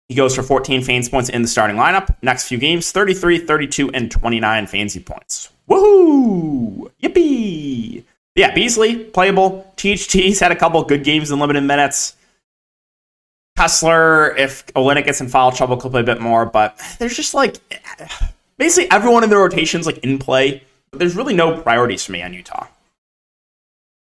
he 0.08 0.16
goes 0.16 0.34
for 0.34 0.42
14 0.42 0.82
fantasy 0.82 1.08
points 1.08 1.28
in 1.28 1.42
the 1.42 1.48
starting 1.48 1.76
lineup. 1.76 2.16
Next 2.20 2.48
few 2.48 2.58
games 2.58 2.90
33, 2.90 3.38
32, 3.38 3.90
and 3.90 4.10
29 4.10 4.66
fantasy 4.66 4.98
points. 4.98 5.50
Woohoo! 5.68 6.90
Yippee! 7.00 8.02
Yeah, 8.34 8.52
Beasley, 8.52 9.04
playable. 9.04 9.72
THT's 9.76 10.40
had 10.40 10.50
a 10.50 10.56
couple 10.56 10.82
good 10.82 11.04
games 11.04 11.30
in 11.30 11.38
limited 11.38 11.62
minutes. 11.62 12.16
Kessler, 13.56 14.34
if 14.36 14.66
Olynyk 14.74 15.04
gets 15.04 15.20
in 15.20 15.28
foul 15.28 15.52
trouble, 15.52 15.76
could 15.76 15.92
play 15.92 16.00
a 16.00 16.04
bit 16.04 16.20
more. 16.20 16.44
But 16.44 16.76
there's 16.98 17.14
just 17.14 17.34
like 17.34 17.58
basically 18.58 18.90
everyone 18.90 19.22
in 19.22 19.30
the 19.30 19.36
rotation's 19.36 19.86
like 19.86 19.98
in 19.98 20.18
play. 20.18 20.64
But 20.90 20.98
there's 20.98 21.14
really 21.14 21.34
no 21.34 21.60
priorities 21.60 22.04
for 22.04 22.12
me 22.12 22.22
on 22.22 22.34
Utah. 22.34 22.66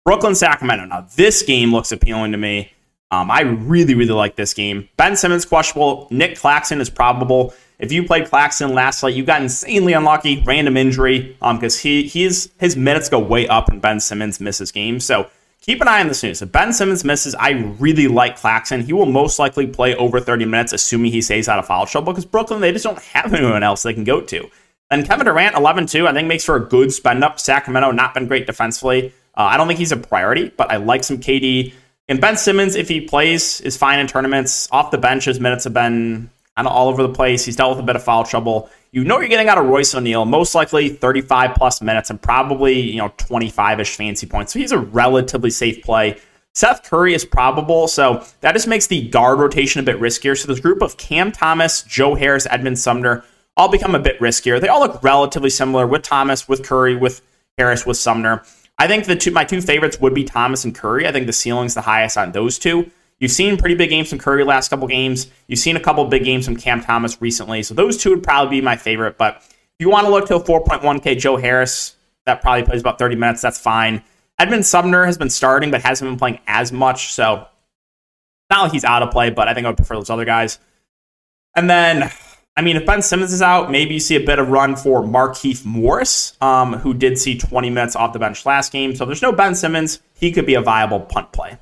Brooklyn, 0.07 0.35
Sacramento. 0.35 0.85
Now 0.85 1.05
this 1.17 1.41
game 1.41 1.73
looks 1.73 1.91
appealing 1.91 2.31
to 2.31 2.37
me. 2.37 2.71
Um, 3.11 3.29
I 3.29 3.41
really, 3.41 3.93
really 3.93 4.13
like 4.13 4.37
this 4.37 4.53
game. 4.53 4.87
Ben 4.95 5.17
Simmons 5.17 5.43
questionable. 5.43 6.07
Nick 6.11 6.37
Claxton 6.37 6.79
is 6.79 6.89
probable. 6.89 7.53
If 7.77 7.91
you 7.91 8.05
played 8.05 8.29
Claxton 8.29 8.73
last 8.73 9.03
night, 9.03 9.15
you 9.15 9.25
got 9.25 9.41
insanely 9.41 9.91
unlucky, 9.91 10.41
random 10.45 10.77
injury, 10.77 11.35
um, 11.41 11.57
because 11.57 11.77
he 11.77 12.03
he's 12.03 12.49
his 12.57 12.77
minutes 12.77 13.09
go 13.09 13.19
way 13.19 13.49
up 13.49 13.67
when 13.67 13.81
Ben 13.81 13.99
Simmons 13.99 14.39
misses 14.39 14.71
games. 14.71 15.03
So 15.03 15.29
keep 15.59 15.81
an 15.81 15.89
eye 15.89 15.99
on 15.99 16.07
this 16.07 16.23
news. 16.23 16.41
If 16.41 16.53
Ben 16.53 16.71
Simmons 16.71 17.03
misses, 17.03 17.35
I 17.35 17.49
really 17.77 18.07
like 18.07 18.37
Claxton. 18.37 18.83
He 18.83 18.93
will 18.93 19.07
most 19.07 19.39
likely 19.39 19.67
play 19.67 19.93
over 19.95 20.21
30 20.21 20.45
minutes, 20.45 20.71
assuming 20.71 21.11
he 21.11 21.21
stays 21.21 21.49
out 21.49 21.59
of 21.59 21.67
foul 21.67 21.85
trouble, 21.85 22.13
because 22.13 22.23
Brooklyn, 22.23 22.61
they 22.61 22.71
just 22.71 22.85
don't 22.85 22.97
have 22.97 23.33
anyone 23.33 23.61
else 23.61 23.83
they 23.83 23.93
can 23.93 24.05
go 24.05 24.21
to. 24.21 24.49
And 24.89 25.05
Kevin 25.05 25.25
Durant, 25.25 25.57
11 25.57 25.87
2, 25.87 26.07
I 26.07 26.13
think 26.13 26.29
makes 26.29 26.45
for 26.45 26.55
a 26.55 26.65
good 26.65 26.93
spend 26.93 27.25
up. 27.25 27.41
Sacramento, 27.41 27.91
not 27.91 28.13
been 28.13 28.25
great 28.25 28.47
defensively. 28.47 29.11
Uh, 29.37 29.43
I 29.43 29.57
don't 29.57 29.67
think 29.67 29.79
he's 29.79 29.91
a 29.91 29.97
priority, 29.97 30.49
but 30.49 30.71
I 30.71 30.77
like 30.77 31.03
some 31.03 31.19
KD. 31.19 31.73
And 32.09 32.19
Ben 32.19 32.37
Simmons, 32.37 32.75
if 32.75 32.89
he 32.89 33.01
plays, 33.01 33.61
is 33.61 33.77
fine 33.77 33.99
in 33.99 34.07
tournaments. 34.07 34.67
Off 34.71 34.91
the 34.91 34.97
bench, 34.97 35.25
his 35.25 35.39
minutes 35.39 35.65
have 35.65 35.73
been 35.73 36.29
kind 36.55 36.67
of 36.67 36.73
all 36.73 36.89
over 36.89 37.03
the 37.03 37.13
place. 37.13 37.45
He's 37.45 37.55
dealt 37.55 37.71
with 37.71 37.83
a 37.83 37.85
bit 37.85 37.95
of 37.95 38.03
foul 38.03 38.23
trouble. 38.23 38.69
You 38.91 39.03
know 39.03 39.19
you're 39.19 39.29
getting 39.29 39.47
out 39.47 39.59
of 39.59 39.65
Royce 39.65 39.93
O'Neale, 39.93 40.25
most 40.25 40.55
likely 40.55 40.89
35 40.89 41.55
plus 41.55 41.81
minutes 41.81 42.09
and 42.09 42.19
probably, 42.19 42.79
you 42.79 42.97
know, 42.97 43.09
25-ish 43.09 43.95
fancy 43.95 44.25
points. 44.25 44.53
So 44.53 44.59
he's 44.59 44.71
a 44.71 44.79
relatively 44.79 45.51
safe 45.51 45.83
play. 45.83 46.19
Seth 46.55 46.81
Curry 46.89 47.13
is 47.13 47.23
probable, 47.23 47.87
so 47.87 48.25
that 48.41 48.53
just 48.53 48.67
makes 48.67 48.87
the 48.87 49.07
guard 49.09 49.37
rotation 49.37 49.79
a 49.79 49.83
bit 49.83 49.99
riskier. 49.99 50.35
So 50.35 50.47
this 50.47 50.59
group 50.59 50.81
of 50.81 50.97
Cam 50.97 51.31
Thomas, 51.31 51.83
Joe 51.83 52.15
Harris, 52.15 52.47
Edmond 52.49 52.79
Sumner 52.79 53.23
all 53.55 53.69
become 53.69 53.93
a 53.93 53.99
bit 53.99 54.19
riskier. 54.19 54.59
They 54.59 54.67
all 54.67 54.79
look 54.79 55.03
relatively 55.03 55.51
similar 55.51 55.85
with 55.85 56.01
Thomas, 56.01 56.47
with 56.47 56.63
Curry, 56.63 56.95
with 56.95 57.21
Harris, 57.59 57.85
with 57.85 57.97
Sumner. 57.97 58.43
I 58.77 58.87
think 58.87 59.05
the 59.05 59.15
two 59.15 59.31
my 59.31 59.43
two 59.43 59.61
favorites 59.61 59.99
would 59.99 60.13
be 60.13 60.23
Thomas 60.23 60.65
and 60.65 60.73
Curry. 60.75 61.07
I 61.07 61.11
think 61.11 61.25
the 61.25 61.33
ceiling's 61.33 61.73
the 61.73 61.81
highest 61.81 62.17
on 62.17 62.31
those 62.31 62.59
two. 62.59 62.91
You've 63.19 63.31
seen 63.31 63.57
pretty 63.57 63.75
big 63.75 63.89
games 63.89 64.09
from 64.09 64.19
Curry 64.19 64.43
last 64.43 64.69
couple 64.69 64.87
games. 64.87 65.31
You've 65.47 65.59
seen 65.59 65.75
a 65.75 65.79
couple 65.79 66.05
big 66.05 66.23
games 66.23 66.45
from 66.45 66.55
Cam 66.55 66.81
Thomas 66.81 67.19
recently. 67.19 67.63
So 67.63 67.73
those 67.73 67.97
two 67.97 68.11
would 68.11 68.23
probably 68.23 68.59
be 68.59 68.61
my 68.61 68.75
favorite. 68.75 69.17
But 69.17 69.37
if 69.37 69.75
you 69.79 69.89
want 69.89 70.05
to 70.05 70.11
look 70.11 70.27
to 70.27 70.35
a 70.35 70.43
4.1K 70.43 71.17
Joe 71.17 71.37
Harris, 71.37 71.95
that 72.25 72.41
probably 72.41 72.63
plays 72.63 72.81
about 72.81 72.99
30 72.99 73.15
minutes. 73.15 73.41
That's 73.41 73.59
fine. 73.59 74.03
Edmond 74.37 74.67
Sumner 74.67 75.05
has 75.05 75.17
been 75.17 75.31
starting, 75.31 75.71
but 75.71 75.81
hasn't 75.81 76.07
been 76.07 76.19
playing 76.19 76.39
as 76.45 76.71
much. 76.71 77.13
So 77.13 77.47
not 78.51 78.63
like 78.63 78.71
he's 78.71 78.85
out 78.85 79.01
of 79.01 79.09
play, 79.09 79.31
but 79.31 79.47
I 79.47 79.55
think 79.55 79.65
I 79.65 79.71
would 79.71 79.77
prefer 79.77 79.95
those 79.95 80.11
other 80.11 80.25
guys. 80.25 80.59
And 81.55 81.67
then 81.67 82.11
I 82.57 82.63
mean, 82.63 82.75
if 82.75 82.87
Ben 82.87 83.03
Simmons 83.03 83.31
is 83.31 83.43
out, 83.43 83.69
maybe 83.69 83.93
you 83.93 83.99
see 83.99 84.15
a 84.15 84.25
bit 84.25 84.39
of 84.39 84.49
run 84.49 84.75
for 84.75 85.03
Markieff 85.03 85.63
Morris, 85.63 86.35
um, 86.41 86.73
who 86.73 86.91
did 86.95 87.19
see 87.19 87.37
20 87.37 87.69
minutes 87.69 87.95
off 87.95 88.13
the 88.13 88.19
bench 88.19 88.47
last 88.47 88.71
game. 88.71 88.95
So 88.95 89.03
if 89.03 89.07
there's 89.09 89.21
no 89.21 89.31
Ben 89.31 89.53
Simmons, 89.53 89.99
he 90.15 90.31
could 90.31 90.47
be 90.47 90.55
a 90.55 90.61
viable 90.61 91.01
punt 91.01 91.31
play. 91.31 91.59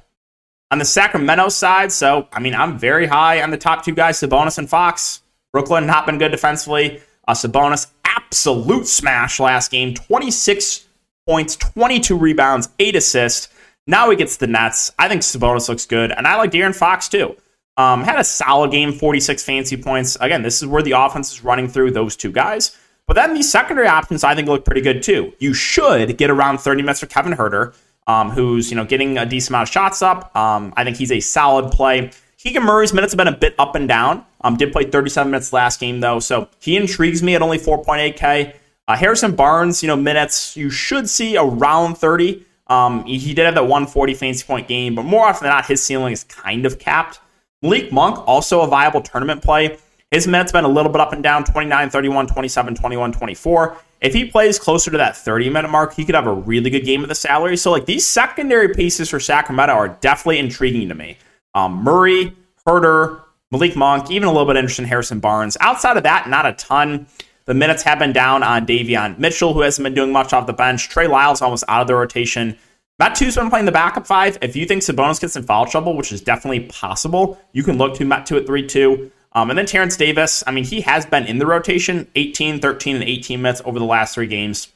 On 0.72 0.80
the 0.80 0.86
Sacramento 0.86 1.50
side, 1.50 1.92
so 1.92 2.30
I 2.32 2.40
mean, 2.40 2.56
I'm 2.56 2.80
very 2.80 3.08
high 3.08 3.44
on 3.44 3.52
the 3.52 3.58
top 3.58 3.84
two 3.84 3.94
guys, 3.94 4.22
Sabonis 4.22 4.58
and 4.58 4.70
Fox. 4.70 5.22
Brooklyn 5.52 5.86
not 5.86 6.06
been 6.06 6.18
good 6.18 6.32
defensively. 6.32 7.02
Uh, 7.28 7.34
Sabonis 7.34 7.88
absolute 8.06 8.88
smash 8.88 9.40
last 9.42 9.72
game, 9.72 9.94
26 9.94 10.86
points, 11.28 11.58
22 11.58 12.18
rebounds, 12.18 12.70
eight 12.80 12.96
assists. 12.96 13.50
Now 13.86 14.10
he 14.10 14.16
gets 14.16 14.38
the 14.38 14.48
Nets. 14.48 14.94
I 14.98 15.10
think 15.10 15.24
Sabonis 15.24 15.68
looks 15.68 15.86
good, 15.86 16.14
and 16.14 16.26
I 16.26 16.38
like 16.38 16.52
De'Aaron 16.52 16.76
Fox 16.76 17.10
too. 17.10 17.36
Um, 17.78 18.04
had 18.04 18.20
a 18.20 18.24
solid 18.24 18.72
game, 18.72 18.94
46 18.94 19.44
fancy 19.44 19.78
points. 19.78 20.18
Again, 20.22 20.44
this 20.44 20.62
is 20.62 20.68
where 20.68 20.82
the 20.82 20.94
offense 20.94 21.34
is 21.34 21.44
running 21.44 21.68
through 21.68 21.92
those 21.92 22.16
two 22.16 22.32
guys. 22.32 22.76
But 23.08 23.16
then 23.16 23.34
these 23.34 23.52
secondary 23.52 23.88
options, 23.88 24.24
I 24.24 24.34
think, 24.34 24.48
look 24.48 24.66
pretty 24.66 24.82
good 24.82 25.04
too. 25.04 25.34
You 25.40 25.54
should 25.54 26.18
get 26.18 26.30
around 26.30 26.60
30 26.60 26.82
minutes 26.82 27.02
for 27.02 27.06
Kevin 27.06 27.34
Huerter, 27.34 27.76
um, 28.08 28.32
who's 28.32 28.72
you 28.72 28.78
know 28.78 28.86
getting 28.86 29.18
a 29.18 29.26
decent 29.26 29.52
amount 29.52 29.70
of 29.70 29.74
shots 29.74 30.02
up. 30.02 30.36
Um, 30.36 30.74
I 30.76 30.84
think 30.84 30.98
he's 30.98 31.12
a 31.12 31.20
solid 31.20 31.72
play. 31.72 32.12
Keegan 32.38 32.64
Murray's 32.64 32.94
minutes 32.94 33.14
have 33.14 33.18
been 33.18 33.28
a 33.28 33.36
bit 33.38 33.56
up 33.60 33.76
and 33.76 33.88
down. 33.88 34.26
Um, 34.42 34.56
did 34.58 34.72
play 34.72 34.86
37 34.86 35.32
minutes 35.32 35.52
last 35.52 35.80
game 35.80 36.00
though, 36.00 36.20
so 36.20 36.48
he 36.60 36.78
intrigues 36.78 37.22
me 37.24 37.36
at 37.36 37.42
only 37.42 37.58
4.8k. 37.58 38.54
Uh, 38.88 38.96
Harrison 38.96 39.36
Barnes, 39.36 39.82
you 39.82 39.88
know, 39.88 39.96
minutes 39.96 40.56
you 40.56 40.70
should 40.70 41.10
see 41.10 41.38
around 41.38 41.96
30. 41.96 42.46
Um, 42.68 43.04
he 43.06 43.34
did 43.34 43.46
have 43.46 43.56
that 43.56 43.64
140 43.64 44.14
fancy 44.14 44.46
point 44.46 44.68
game, 44.68 44.96
but 44.96 45.04
more 45.06 45.26
often 45.26 45.46
than 45.46 45.56
not, 45.56 45.66
his 45.66 45.84
ceiling 45.84 46.14
is 46.14 46.24
kind 46.24 46.66
of 46.66 46.78
capped. 46.80 47.20
Malik 47.62 47.92
Monk, 47.92 48.26
also 48.28 48.62
a 48.62 48.68
viable 48.68 49.02
tournament 49.02 49.42
play. 49.42 49.78
His 50.12 50.28
minutes 50.28 50.52
been 50.52 50.66
a 50.66 50.70
little 50.70 50.92
bit 50.92 51.02
up 51.02 51.14
and 51.14 51.24
down 51.24 51.44
29, 51.44 51.90
31, 51.90 52.28
27, 52.28 52.76
21, 52.76 53.12
24. 53.12 53.78
If 54.02 54.14
he 54.14 54.26
plays 54.26 54.60
closer 54.60 54.92
to 54.92 54.98
that 54.98 55.18
30 55.18 55.50
minute 55.50 55.72
mark, 55.72 55.94
he 55.94 56.06
could 56.06 56.16
have 56.16 56.28
a 56.28 56.34
really 56.34 56.70
good 56.70 56.86
game 56.86 57.02
with 57.02 57.10
the 57.10 57.16
salary. 57.16 57.58
So, 57.58 57.72
like, 57.72 57.86
these 57.86 58.06
secondary 58.06 58.74
pieces 58.74 59.10
for 59.10 59.20
Sacramento 59.20 59.74
are 59.74 59.90
definitely 59.90 60.40
intriguing 60.40 60.90
to 60.90 60.96
me. 60.96 61.18
Um, 61.54 61.84
Murray, 61.84 62.36
Huerter, 62.68 63.22
Malik 63.52 63.76
Monk, 63.76 64.12
even 64.12 64.28
a 64.28 64.32
little 64.32 64.46
bit 64.46 64.58
interested 64.58 64.84
in 64.84 64.90
Harrison 64.90 65.20
Barnes. 65.20 65.58
Outside 65.60 65.98
of 65.98 66.04
that, 66.04 66.30
not 66.30 66.46
a 66.46 66.54
ton. 66.54 67.08
The 67.46 67.54
minutes 67.54 67.84
have 67.84 68.00
been 68.00 68.12
down 68.12 68.44
on 68.44 68.66
Davion 68.66 69.18
Mitchell, 69.20 69.54
who 69.54 69.62
hasn't 69.62 69.84
been 69.84 69.94
doing 69.94 70.12
much 70.12 70.34
off 70.34 70.48
the 70.48 70.54
bench. 70.54 70.90
Trey 70.90 71.08
Lyles 71.08 71.42
almost 71.42 71.64
out 71.68 71.82
of 71.82 71.88
the 71.88 71.96
rotation. 71.96 72.58
Metu's 73.02 73.36
been 73.36 73.50
playing 73.50 73.66
the 73.66 73.74
backup 73.74 74.08
five. 74.08 74.38
If 74.42 74.56
you 74.56 74.66
think 74.66 74.82
Sabonis 74.82 75.20
gets 75.20 75.36
in 75.36 75.44
foul 75.44 75.66
trouble, 75.66 75.98
which 75.98 76.14
is 76.14 76.22
definitely 76.22 76.62
possible, 76.62 77.38
you 77.52 77.62
can 77.62 77.78
look 77.78 77.96
to 77.96 78.06
Metu 78.06 78.38
at 78.38 78.46
3 78.46 78.66
2. 78.66 79.12
Um, 79.34 79.50
and 79.50 79.60
then 79.60 79.66
Terence 79.66 79.98
Davis, 79.98 80.46
I 80.48 80.52
mean, 80.52 80.64
he 80.64 80.80
has 80.82 81.06
been 81.06 81.26
in 81.26 81.38
the 81.38 81.46
rotation 81.46 82.08
18, 82.16 82.62
13, 82.62 82.96
and 82.96 83.04
18 83.04 83.42
minutes 83.42 83.62
over 83.66 83.80
the 83.80 83.86
last 83.86 84.16
three 84.16 84.28
games. 84.28 84.70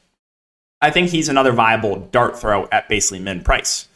I 0.82 0.92
think 0.92 1.10
he's 1.10 1.30
another 1.30 1.54
viable 1.54 1.96
dart 2.12 2.38
throw 2.38 2.68
at 2.70 2.90
basically 2.90 3.20
min 3.20 3.42
price. 3.42 3.88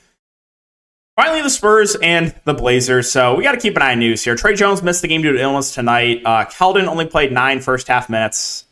Finally, 1.18 1.42
the 1.42 1.50
Spurs 1.50 1.96
and 2.02 2.34
the 2.46 2.54
Blazers. 2.54 3.12
So 3.12 3.36
we 3.36 3.44
got 3.44 3.52
to 3.52 3.60
keep 3.60 3.76
an 3.76 3.82
eye 3.82 3.92
on 3.92 4.00
news 4.00 4.24
here. 4.24 4.36
Tre 4.36 4.56
Jones 4.56 4.82
missed 4.82 5.02
the 5.02 5.08
game 5.10 5.22
due 5.22 5.34
to 5.34 5.40
illness 5.40 5.74
tonight. 5.74 6.22
Uh, 6.26 6.46
Keldon 6.46 6.88
only 6.88 7.06
played 7.06 7.32
nine 7.32 7.60
first 7.60 7.88
half 7.88 8.10
minutes. 8.10 8.66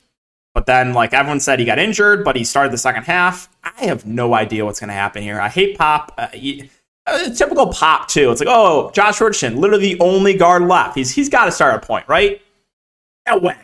But 0.54 0.66
then, 0.66 0.94
like 0.94 1.14
everyone 1.14 1.40
said, 1.40 1.60
he 1.60 1.66
got 1.66 1.80
injured, 1.80 2.26
but 2.26 2.36
he 2.36 2.44
started 2.44 2.74
the 2.74 2.78
second 2.78 3.04
half. 3.04 3.50
I 3.64 3.86
have 3.86 4.06
no 4.06 4.34
idea 4.34 4.66
what's 4.66 4.80
going 4.80 4.90
to 4.90 4.94
happen 4.94 5.24
here. 5.24 5.40
I 5.40 5.48
hate 5.48 5.78
Pop. 5.78 6.14
Uh, 6.18 6.28
he, 6.28 6.70
uh, 7.08 7.30
typical 7.30 7.68
Pop 7.68 8.08
too. 8.10 8.32
It's 8.32 8.42
like, 8.42 8.50
oh, 8.52 8.92
Josh 8.92 9.22
Richardson, 9.22 9.58
literally 9.58 9.94
the 9.94 10.00
only 10.02 10.34
guard 10.34 10.64
left. 10.64 10.96
He's 10.96 11.14
he's 11.14 11.30
got 11.30 11.46
to 11.46 11.52
start 11.52 11.74
at 11.74 11.82
point, 11.84 12.08
right? 12.08 12.42
No 13.28 13.38
way. 13.38 13.56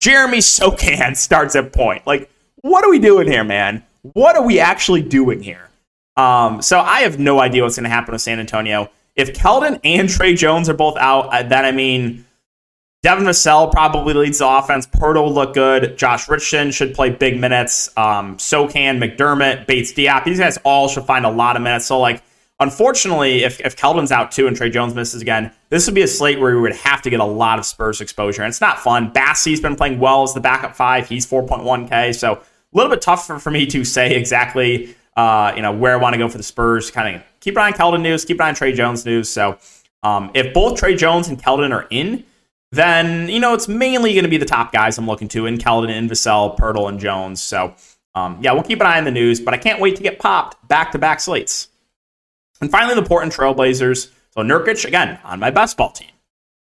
Jeremy 0.00 0.38
Sochan 0.38 1.16
starts 1.16 1.54
at 1.56 1.72
point. 1.72 2.06
Like, 2.06 2.30
what 2.62 2.84
are 2.84 2.90
we 2.90 2.98
doing 2.98 3.26
here, 3.26 3.44
man? 3.44 3.84
What 4.02 4.36
are 4.36 4.44
we 4.44 4.60
actually 4.60 5.02
doing 5.02 5.42
here? 5.42 5.68
Um, 6.16 6.62
so 6.62 6.80
I 6.80 7.00
have 7.00 7.18
no 7.18 7.40
idea 7.40 7.62
what's 7.62 7.76
going 7.76 7.84
to 7.84 7.90
happen 7.90 8.12
with 8.12 8.22
San 8.22 8.40
Antonio. 8.40 8.90
If 9.14 9.34
Keldon 9.34 9.80
and 9.84 10.08
Tre 10.08 10.34
Jones 10.34 10.68
are 10.68 10.74
both 10.74 10.96
out, 10.96 11.30
then 11.48 11.64
I 11.64 11.72
mean 11.72 12.24
Devin 13.02 13.24
Vassell 13.24 13.72
probably 13.72 14.12
leads 14.12 14.38
the 14.38 14.48
offense. 14.48 14.86
Will 15.00 15.32
look 15.32 15.54
good. 15.54 15.96
Josh 15.96 16.28
Richardson 16.28 16.70
should 16.70 16.94
play 16.94 17.08
big 17.08 17.40
minutes. 17.40 17.88
Um, 17.96 18.36
Sochan, 18.36 19.02
McDermott, 19.02 19.66
Bates, 19.66 19.92
Diop. 19.92 20.24
These 20.24 20.38
guys 20.38 20.58
all 20.64 20.86
should 20.88 21.04
find 21.04 21.24
a 21.24 21.30
lot 21.30 21.56
of 21.56 21.62
minutes. 21.62 21.86
So, 21.86 21.98
like, 21.98 22.22
unfortunately, 22.58 23.42
if, 23.42 23.58
if 23.60 23.74
Keldon's 23.74 24.12
out 24.12 24.32
too 24.32 24.46
and 24.46 24.54
Tre 24.54 24.68
Jones 24.68 24.94
misses 24.94 25.22
again, 25.22 25.50
this 25.70 25.86
would 25.86 25.94
be 25.94 26.02
a 26.02 26.08
slate 26.08 26.40
where 26.40 26.54
we 26.54 26.60
would 26.60 26.76
have 26.76 27.00
to 27.02 27.10
get 27.10 27.20
a 27.20 27.24
lot 27.24 27.58
of 27.58 27.64
Spurs 27.64 28.02
exposure. 28.02 28.42
And 28.42 28.50
it's 28.50 28.60
not 28.60 28.78
fun. 28.78 29.10
Bassey's 29.12 29.60
been 29.60 29.76
playing 29.76 29.98
well 29.98 30.22
as 30.22 30.34
the 30.34 30.40
backup 30.40 30.76
five. 30.76 31.08
He's 31.08 31.26
4.1K. 31.26 32.14
So, 32.14 32.34
a 32.34 32.76
little 32.76 32.90
bit 32.90 33.00
tougher 33.00 33.38
for 33.38 33.50
me 33.50 33.64
to 33.66 33.82
say 33.82 34.14
exactly 34.14 34.94
uh, 35.16 35.52
you 35.56 35.62
know, 35.62 35.72
where 35.72 35.94
I 35.94 35.96
want 35.96 36.14
to 36.14 36.18
go 36.18 36.28
for 36.28 36.38
the 36.38 36.44
Spurs. 36.44 36.90
Kind 36.90 37.16
of 37.16 37.22
keep 37.40 37.56
an 37.56 37.62
eye 37.62 37.66
on 37.68 37.72
Keldon 37.72 38.02
news, 38.02 38.24
keep 38.24 38.38
an 38.38 38.42
eye 38.42 38.48
on 38.48 38.54
Tre 38.54 38.72
Jones 38.72 39.04
news. 39.04 39.28
So, 39.28 39.58
um, 40.02 40.30
if 40.34 40.54
both 40.54 40.78
Tre 40.78 40.94
Jones 40.94 41.28
and 41.28 41.42
Keldon 41.42 41.72
are 41.72 41.86
in, 41.90 42.24
then 42.72 43.28
you 43.28 43.40
know 43.40 43.54
it's 43.54 43.68
mainly 43.68 44.12
going 44.12 44.24
to 44.24 44.30
be 44.30 44.36
the 44.36 44.44
top 44.44 44.72
guys 44.72 44.98
I'm 44.98 45.06
looking 45.06 45.28
to 45.28 45.46
in 45.46 45.58
Keldon, 45.58 46.08
Vassell, 46.08 46.56
Poeltl, 46.58 46.88
and 46.88 46.98
Jones. 47.00 47.42
So 47.42 47.74
um, 48.14 48.38
yeah, 48.40 48.52
we'll 48.52 48.62
keep 48.62 48.80
an 48.80 48.86
eye 48.86 48.98
on 48.98 49.04
the 49.04 49.10
news, 49.10 49.40
but 49.40 49.54
I 49.54 49.56
can't 49.56 49.80
wait 49.80 49.96
to 49.96 50.02
get 50.02 50.18
popped 50.18 50.66
back 50.68 50.92
to 50.92 50.98
back 50.98 51.20
slates. 51.20 51.68
And 52.60 52.70
finally, 52.70 52.94
the 52.94 53.02
Portland 53.02 53.32
Trailblazers. 53.32 54.10
So 54.32 54.42
Nurkic 54.42 54.84
again 54.84 55.18
on 55.24 55.40
my 55.40 55.50
best 55.50 55.76
ball 55.76 55.90
team. 55.90 56.10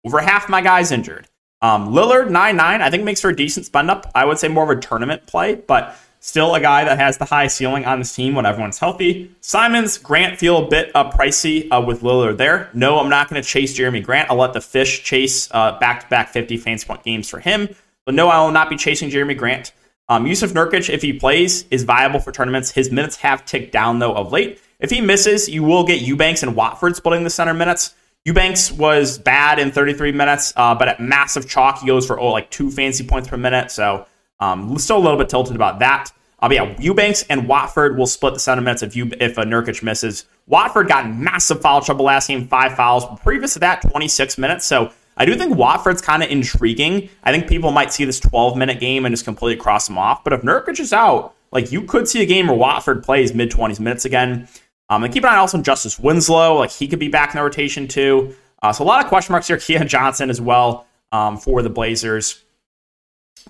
Over 0.06 0.20
half 0.20 0.50
my 0.50 0.62
guys 0.62 0.92
injured. 0.92 1.28
Um, 1.62 1.94
Lillard 1.94 2.30
nine 2.30 2.58
nine 2.58 2.82
I 2.82 2.92
think 2.92 3.04
makes 3.04 3.22
for 3.22 3.30
a 3.30 3.36
decent 3.36 3.66
spend 3.66 3.90
up. 3.90 4.12
I 4.14 4.26
would 4.26 4.38
say 4.38 4.48
more 4.48 4.70
of 4.70 4.78
a 4.78 4.80
tournament 4.80 5.26
play, 5.26 5.56
but 5.56 5.98
Still 6.26 6.56
a 6.56 6.60
guy 6.60 6.84
that 6.86 6.98
has 6.98 7.20
the 7.20 7.26
high 7.26 7.46
ceiling 7.46 7.86
on 7.86 8.00
this 8.00 8.16
team 8.16 8.34
when 8.34 8.48
everyone's 8.48 8.80
healthy. 8.80 9.30
Simons, 9.42 10.00
Grant 10.00 10.40
feel 10.40 10.58
a 10.58 10.68
bit 10.68 10.90
uh, 10.96 11.12
pricey 11.12 11.68
uh, 11.72 11.80
with 11.80 12.02
Lillard 12.02 12.38
there. 12.38 12.72
No, 12.74 12.98
I'm 12.98 13.10
not 13.10 13.30
going 13.30 13.40
to 13.40 13.48
chase 13.48 13.78
Jerami 13.78 14.04
Grant. 14.04 14.32
I'll 14.32 14.38
let 14.38 14.54
the 14.54 14.60
Fish 14.60 15.04
chase 15.04 15.48
back 15.50 16.02
to 16.02 16.08
back 16.08 16.30
50 16.30 16.58
fantasy 16.58 16.88
point 16.88 17.04
games 17.04 17.30
for 17.30 17.40
him. 17.40 17.70
But 18.06 18.16
no, 18.16 18.30
I 18.30 18.44
will 18.44 18.52
not 18.52 18.72
be 18.72 18.76
chasing 18.76 19.12
Jerami 19.12 19.38
Grant. 19.38 19.72
Um, 20.10 20.26
Jusuf 20.26 20.52
Nurkic, 20.52 20.90
if 20.90 21.04
he 21.04 21.14
plays, 21.14 21.66
is 21.70 21.84
viable 21.84 22.20
for 22.20 22.32
tournaments. 22.32 22.72
His 22.72 22.92
minutes 22.92 23.18
have 23.18 23.46
ticked 23.46 23.72
down, 23.72 24.00
though, 24.00 24.16
of 24.16 24.32
late. 24.32 24.60
If 24.80 24.90
he 24.90 25.02
misses, 25.02 25.48
you 25.48 25.62
will 25.62 25.84
get 25.84 26.02
Eubanks 26.02 26.42
and 26.42 26.56
Watford 26.56 26.96
splitting 26.96 27.24
the 27.24 27.30
center 27.30 27.54
minutes. 27.54 27.94
Eubanks 28.24 28.72
was 28.72 29.20
bad 29.20 29.60
in 29.60 29.72
33 29.72 30.12
minutes, 30.12 30.54
uh, 30.56 30.74
but 30.74 30.88
at 30.88 31.00
massive 31.00 31.48
chalk, 31.48 31.82
he 31.82 31.86
goes 31.86 32.08
for 32.08 32.20
oh, 32.20 32.32
like 32.32 32.50
two 32.50 32.72
fancy 32.72 33.06
points 33.06 33.30
per 33.30 33.38
minute. 33.38 33.70
So 33.70 34.08
um, 34.40 34.78
still 34.78 34.98
a 34.98 35.04
little 35.04 35.18
bit 35.18 35.30
tilted 35.30 35.56
about 35.56 35.80
that. 35.80 36.12
Um, 36.40 36.52
yeah, 36.52 36.76
Eubanks 36.80 37.24
and 37.30 37.48
Watford 37.48 37.98
will 37.98 38.08
split 38.08 38.34
the 38.34 38.40
seven 38.40 38.64
minutes 38.64 38.84
if 38.84 38.96
you 38.96 39.12
if 39.20 39.38
a 39.38 39.44
Nurkic 39.44 39.82
misses. 39.82 40.26
Watford 40.48 40.88
got 40.88 41.10
massive 41.10 41.62
foul 41.62 41.82
trouble 41.82 42.06
last 42.06 42.28
game, 42.28 42.48
five 42.48 42.76
fouls. 42.76 43.06
Previous 43.22 43.54
to 43.54 43.60
that, 43.60 43.82
26 43.82 44.38
minutes. 44.38 44.66
So 44.66 44.92
I 45.18 45.26
do 45.26 45.36
think 45.36 45.56
Watford's 45.56 46.02
kind 46.02 46.22
of 46.22 46.30
intriguing. 46.30 47.10
I 47.24 47.32
think 47.32 47.48
people 47.48 47.72
might 47.72 47.94
see 47.94 48.06
this 48.06 48.20
12 48.20 48.58
minute 48.58 48.80
game 48.80 49.06
and 49.06 49.14
just 49.14 49.26
completely 49.26 49.62
cross 49.62 49.88
them 49.88 49.98
off. 49.98 50.24
But 50.24 50.34
if 50.34 50.42
Nurkic 50.42 50.80
is 50.80 50.94
out, 50.94 51.34
like 51.52 51.72
you 51.72 51.84
could 51.84 52.08
see 52.08 52.22
a 52.22 52.26
game 52.26 52.48
where 52.48 52.58
Watford 52.58 53.04
plays 53.04 53.34
mid 53.34 53.50
20s 53.50 53.80
minutes 53.80 54.06
again. 54.06 54.48
Um, 54.90 55.04
and 55.04 55.12
keep 55.12 55.24
an 55.24 55.30
eye 55.30 55.38
also 55.38 55.58
on 55.58 55.64
Justice 55.64 55.98
Winslow. 55.98 56.56
Like 56.56 56.72
he 56.72 56.88
could 56.88 57.00
be 57.00 57.08
back 57.08 57.32
in 57.34 57.38
the 57.38 57.44
rotation 57.44 57.88
too. 57.88 58.36
Uh, 58.62 58.72
so 58.72 58.84
a 58.84 58.86
lot 58.86 59.04
of 59.04 59.10
question 59.10 59.34
marks 59.34 59.48
here. 59.48 59.58
Keon 59.60 59.88
Johnson 59.88 60.30
as 60.30 60.40
well 60.40 60.86
um, 61.12 61.38
for 61.38 61.62
the 61.62 61.70
Blazers. 61.70 62.44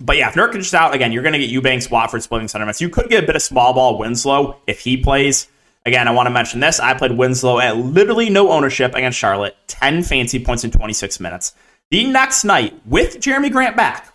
But 0.00 0.16
yeah, 0.16 0.28
if 0.28 0.34
Nurkic 0.34 0.56
is 0.56 0.74
out, 0.74 0.94
again, 0.94 1.12
you're 1.12 1.22
going 1.22 1.32
to 1.32 1.38
get 1.38 1.48
Eubanks, 1.48 1.90
Watford 1.90 2.22
splitting 2.22 2.48
center 2.48 2.64
minutes. 2.64 2.80
You 2.80 2.90
could 2.90 3.08
get 3.08 3.24
a 3.24 3.26
bit 3.26 3.36
of 3.36 3.42
small 3.42 3.72
ball 3.72 3.98
Winslow 3.98 4.60
if 4.66 4.80
he 4.80 4.96
plays. 4.96 5.48
Again, 5.86 6.08
I 6.08 6.10
want 6.10 6.26
to 6.26 6.30
mention 6.30 6.60
this. 6.60 6.80
I 6.80 6.94
played 6.94 7.12
Winslow 7.12 7.60
at 7.60 7.76
literally 7.76 8.28
no 8.28 8.50
ownership 8.50 8.94
against 8.94 9.18
Charlotte, 9.18 9.56
10 9.68 10.02
fancy 10.02 10.44
points 10.44 10.64
in 10.64 10.70
26 10.70 11.20
minutes. 11.20 11.54
The 11.90 12.04
next 12.04 12.44
night, 12.44 12.78
with 12.84 13.20
Jerami 13.20 13.50
Grant 13.50 13.76
back, 13.76 14.12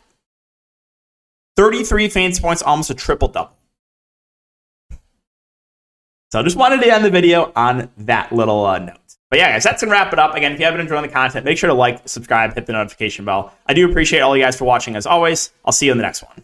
33 1.55 2.09
fancy 2.09 2.41
points, 2.41 2.61
almost 2.61 2.89
a 2.89 2.93
triple 2.93 3.29
double. 3.29 3.55
So 6.31 6.39
I 6.39 6.43
just 6.43 6.57
wanted 6.57 6.81
to 6.81 6.93
end 6.93 7.03
the 7.03 7.09
video 7.09 7.51
on 7.55 7.89
that 7.97 8.31
little 8.31 8.65
uh, 8.65 8.79
note. 8.79 8.97
But 9.31 9.39
yeah, 9.39 9.53
guys, 9.53 9.63
that's 9.63 9.79
to 9.79 9.87
wrap 9.87 10.11
it 10.11 10.19
up. 10.19 10.35
Again, 10.35 10.51
if 10.51 10.59
you 10.59 10.65
haven't 10.65 10.81
enjoyed 10.81 11.05
the 11.05 11.07
content, 11.07 11.45
make 11.45 11.57
sure 11.57 11.69
to 11.69 11.73
like, 11.73 12.07
subscribe, 12.07 12.53
hit 12.53 12.65
the 12.65 12.73
notification 12.73 13.23
bell. 13.23 13.53
I 13.65 13.73
do 13.73 13.89
appreciate 13.89 14.19
all 14.19 14.35
you 14.35 14.43
guys 14.43 14.57
for 14.57 14.65
watching 14.65 14.97
as 14.97 15.05
always. 15.05 15.53
I'll 15.63 15.71
see 15.71 15.85
you 15.85 15.93
in 15.93 15.97
the 15.97 16.03
next 16.03 16.21
one. 16.21 16.43